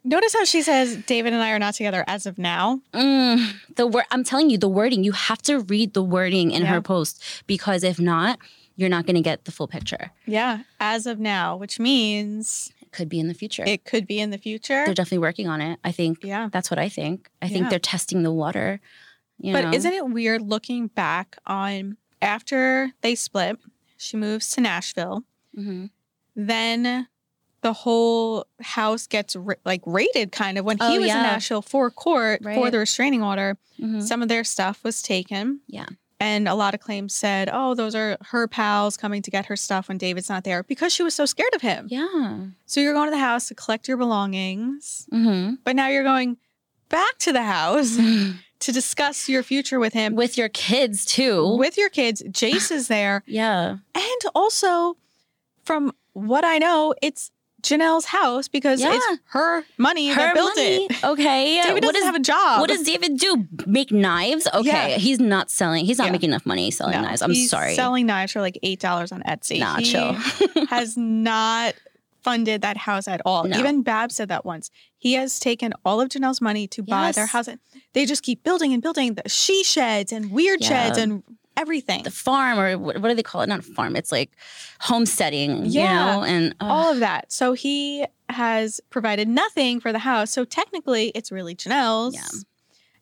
[0.05, 2.81] Notice how she says David and I are not together as of now.
[2.93, 5.05] Mm, the word I'm telling you, the wording.
[5.05, 6.69] You have to read the wording in Yeah.
[6.69, 8.39] her post because if not,
[8.75, 10.11] you're not going to get the full picture.
[10.27, 13.65] Yeah, as of now, which means could be in the future.
[13.67, 14.85] it could be in the future.
[14.85, 15.79] they're definitely working on it.
[15.83, 16.49] I think Yeah.
[16.53, 17.29] that's what I think.
[17.41, 17.71] I think Yeah.
[17.71, 18.81] they're testing the water.
[19.39, 19.73] You But know?
[19.73, 23.59] isn't it weird looking back on after they split,
[23.97, 25.25] she moves to Nashville,
[25.59, 25.91] Mhm.
[26.37, 27.09] then
[27.63, 31.17] the whole house gets ra- like raided kind of when he Oh, was yeah.
[31.19, 33.57] in Nashville for court for the restraining order.
[33.79, 34.03] Mhm.
[34.03, 35.61] Some of their stuff was taken.
[35.69, 35.87] Yeah.
[36.23, 39.57] And a lot of claims said, oh, those are her pals coming to get her
[39.57, 41.87] stuff when David's not there because she was so scared of him.
[41.91, 42.39] Yeah.
[42.67, 46.37] So you're going to the house to collect your belongings, hmm but now you're going
[46.89, 47.97] back to the house
[48.61, 51.57] to discuss your future with him With your kids too.
[51.57, 52.23] with your kids.
[52.23, 53.25] Jace is there.
[53.27, 53.79] yeah.
[53.95, 54.97] And also,
[55.65, 57.31] from what I know, it's
[57.63, 58.93] Janelle's house because Yeah.
[58.95, 60.87] it's her money Her that built money.
[60.87, 61.05] it.
[61.05, 61.61] Okay.
[61.63, 62.61] David what doesn't does have a job.
[62.61, 63.47] what does David do?
[63.67, 64.49] Make knives?
[64.53, 64.67] Okay.
[64.93, 64.99] Yeah.
[64.99, 65.85] He's not selling.
[65.85, 66.13] He's not Yeah.
[66.13, 67.23] making enough money selling No, knives.
[67.23, 67.75] I'm he's sorry.
[67.75, 69.61] Selling knives for like eight dollars on Etsy.
[69.61, 70.13] Nah, He chill.
[70.71, 71.75] has not
[72.23, 73.45] funded that house at all.
[73.45, 73.59] No.
[73.59, 74.71] Even Bab said that once.
[74.99, 77.31] He has taken all of Janelle's money to buy their Yes.
[77.33, 77.49] house.
[77.95, 81.23] They just keep building and building the she sheds and weird sheds and
[81.57, 82.03] everything.
[82.03, 83.49] the farm or what, what do they call it?
[83.49, 83.97] Not a farm.
[83.97, 84.31] It's like
[84.81, 85.83] homesteading, Yeah.
[85.83, 87.31] you know, and uh, all of that.
[87.33, 90.31] So he has provided nothing for the house.
[90.31, 92.23] So technically, it's really Janelle's Yeah.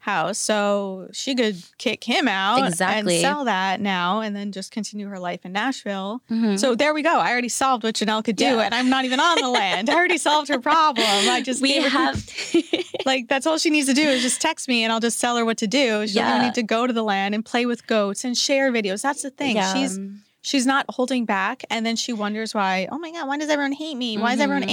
[0.01, 0.39] House.
[0.39, 3.15] So she could kick him out Exactly.
[3.17, 6.23] and sell that now and then just continue her life in Nashville.
[6.31, 6.59] mhm.
[6.59, 7.19] So there we go.
[7.19, 8.61] I already solved what Janelle could do, Yeah.
[8.63, 9.89] and I'm not even on the land.
[9.91, 11.07] I already solved her problem.
[11.07, 12.27] I just we have
[13.07, 15.37] like that's all she needs to do is just text me, and I'll just tell
[15.37, 16.07] her what to do.
[16.07, 16.43] She doesn't Yeah.
[16.43, 19.03] need to go to the land and play with goats and share videos.
[19.03, 19.57] That's the thing.
[19.57, 19.75] Yeah.
[19.75, 19.99] She's
[20.43, 23.73] she's not holding back and then she wonders why oh my god why does everyone
[23.73, 24.71] hate me why is everyone Mhm.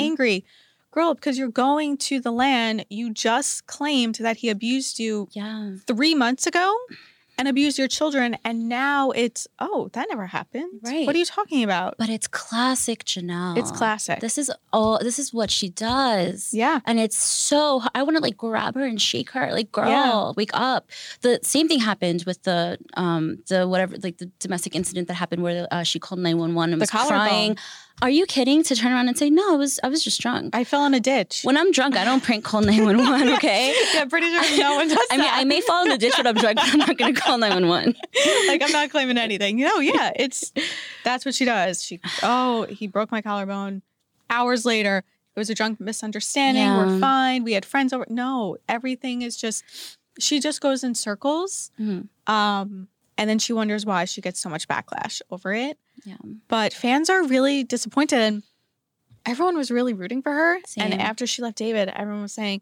[0.97, 5.27] Angry girl because you're going to the land you just claimed that he abused you
[5.31, 5.71] yeah.
[5.85, 6.75] three months ago
[7.39, 8.35] and abused your children.
[8.43, 10.79] And now it's, oh, that never happened.
[10.81, 11.05] Right.
[11.05, 11.93] What are you talking about?
[11.99, 13.57] But it's classic Janelle.
[13.57, 14.21] It's classic.
[14.21, 14.97] This is all.
[14.97, 16.51] This is what she does.
[16.51, 16.79] yeah.
[16.85, 20.31] And it's so I want to like grab her and shake her, like girl, Yeah.
[20.35, 20.89] wake up.
[21.21, 25.43] The same thing happened with the um the whatever like the domestic incident that happened
[25.43, 27.27] where uh, she called nine one one and The was collarbone.
[27.27, 27.57] crying.
[28.01, 28.61] Are you kidding?
[28.63, 30.55] To turn around and say no, I was I was just drunk.
[30.55, 31.41] I fell in a ditch.
[31.43, 33.29] when I'm drunk, I don't prank call nine one one.
[33.33, 33.73] Okay.
[33.93, 35.37] yeah, pretty sure no one does I mean, that.
[35.39, 37.37] I may fall in the ditch when I'm drunk, but I'm not going to call
[37.39, 37.95] 911.
[38.47, 39.57] like I'm not claiming anything.
[39.57, 40.53] No, yeah, it's
[41.03, 41.83] that's what she does.
[41.83, 43.81] She oh, he broke my collarbone.
[44.29, 44.97] Hours later,
[45.35, 46.67] it was a drunk misunderstanding.
[46.67, 47.43] We're fine.
[47.43, 48.05] We had friends over.
[48.09, 49.63] No, everything is just
[50.19, 51.71] she just goes in circles.
[51.79, 52.09] Mhm.
[52.27, 55.77] Um, and then she wonders why she gets so much backlash over it.
[56.05, 56.15] Yeah.
[56.47, 58.43] But fans are really disappointed and
[59.25, 60.57] everyone was really rooting for her.
[60.65, 60.91] Same.
[60.91, 62.61] And after she left David, everyone was saying,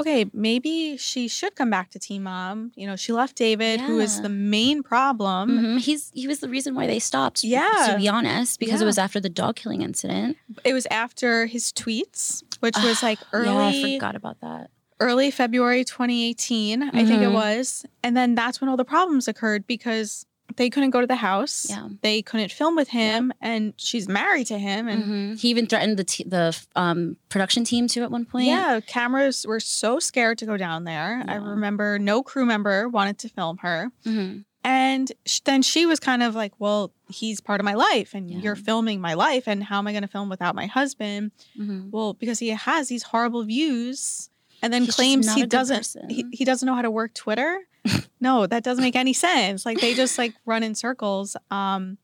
[0.00, 2.72] okay, maybe she should come back to Teen Mom.
[2.74, 5.50] You know, she left David, who is the main problem.
[5.50, 5.78] Mhm.
[5.80, 7.44] He's he was the reason why they stopped.
[7.44, 7.70] Yeah.
[7.92, 8.84] To be honest, because Yeah.
[8.84, 10.36] it was after the dog killing incident.
[10.64, 13.78] It was after his tweets, which was like early.
[13.80, 14.70] Yeah, I forgot about that.
[15.00, 17.32] Early February 2018, I think it Mhm.
[17.34, 17.84] was.
[18.02, 20.26] And then that's when all the problems occurred because
[20.56, 21.66] they couldn't go to the house.
[21.68, 21.88] Yeah.
[22.02, 25.40] They couldn't film with him and she's married to him and Mhm.
[25.40, 28.46] He even threatened the t- the um, production team too at one point.
[28.46, 31.24] Yeah, cameras were so scared to go down there.
[31.26, 33.90] I remember no crew member wanted to film her.
[34.06, 34.44] Mhm.
[34.62, 38.30] And sh- then she was kind of like, well, he's part of my life and
[38.30, 38.38] Yeah.
[38.38, 39.44] you're filming my life.
[39.48, 41.32] And how am I going to film without my husband?
[41.58, 41.90] Mhm.
[41.90, 44.30] Well, because he has these horrible views
[44.64, 47.60] and then He's claims he doesn't he, he doesn't know how to work Twitter.
[48.20, 49.66] no, that doesn't make any sense.
[49.66, 51.36] Like they just like run in circles.
[51.50, 51.98] Um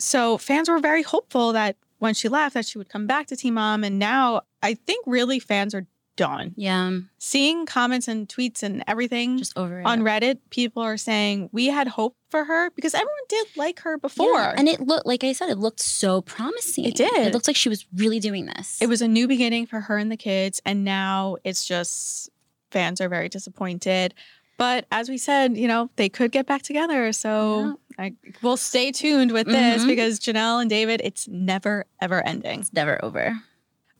[0.00, 3.36] so fans were very hopeful that when she left that she would come back to
[3.36, 5.86] Teen Mom and now I think really fans are
[6.18, 6.52] done.
[6.56, 6.98] Yeah.
[7.16, 9.84] Seeing comments and tweets and everything Just over it.
[9.86, 13.96] on Reddit, people are saying we had hope for her because everyone did like her
[13.96, 14.26] before.
[14.38, 14.54] Yeah.
[14.58, 16.84] And it looked like I said, it looked so promising.
[16.84, 17.10] It did.
[17.28, 18.82] It looked like she was really doing this.
[18.82, 22.28] It was a new beginning for her and the kids, and now it's just
[22.70, 24.12] fans are very disappointed.
[24.58, 27.12] But as we said, you know, they could get back together.
[27.12, 29.86] So I, we'll stay tuned with this Mhm.
[29.86, 32.60] because Janelle and David, it's never, ever ending.
[32.60, 33.40] It's never over.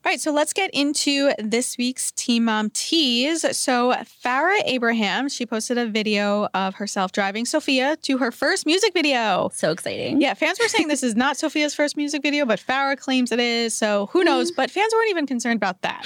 [0.09, 3.45] All right, so let's get into this week's Teen Mom tease.
[3.55, 3.93] So
[4.25, 9.51] Farrah Abraham, she posted a video of herself driving Sophia to her first music video.
[9.53, 10.19] So exciting.
[10.19, 13.39] Yeah, fans were saying this is not Sophia's first music video, but Farrah claims it
[13.39, 13.75] is.
[13.75, 14.49] So who knows?
[14.49, 16.03] But fans weren't even concerned about that.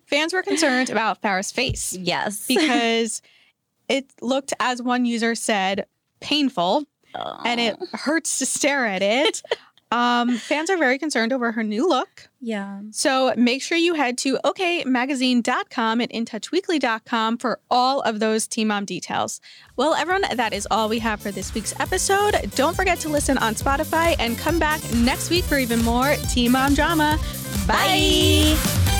[0.06, 2.44] fans were concerned about Farrah's face yes.
[2.48, 3.22] because
[3.88, 5.86] it looked, as one user said,
[6.20, 6.84] painful
[7.14, 9.40] and it hurts to stare at it.
[9.90, 12.28] Um, fans are very concerned over her new look.
[12.40, 12.80] Yeah.
[12.90, 18.86] So make sure you head to okmagazine.com and intouchweekly.com for all of those Teen Mom
[18.86, 19.40] details.
[19.76, 22.50] Well, everyone, that is all we have for this week's episode.
[22.54, 26.52] Don't forget to listen on Spotify and come back next week for even more Teen
[26.52, 27.18] Mom drama.
[27.66, 28.56] Bye.
[28.56, 28.99] Bye.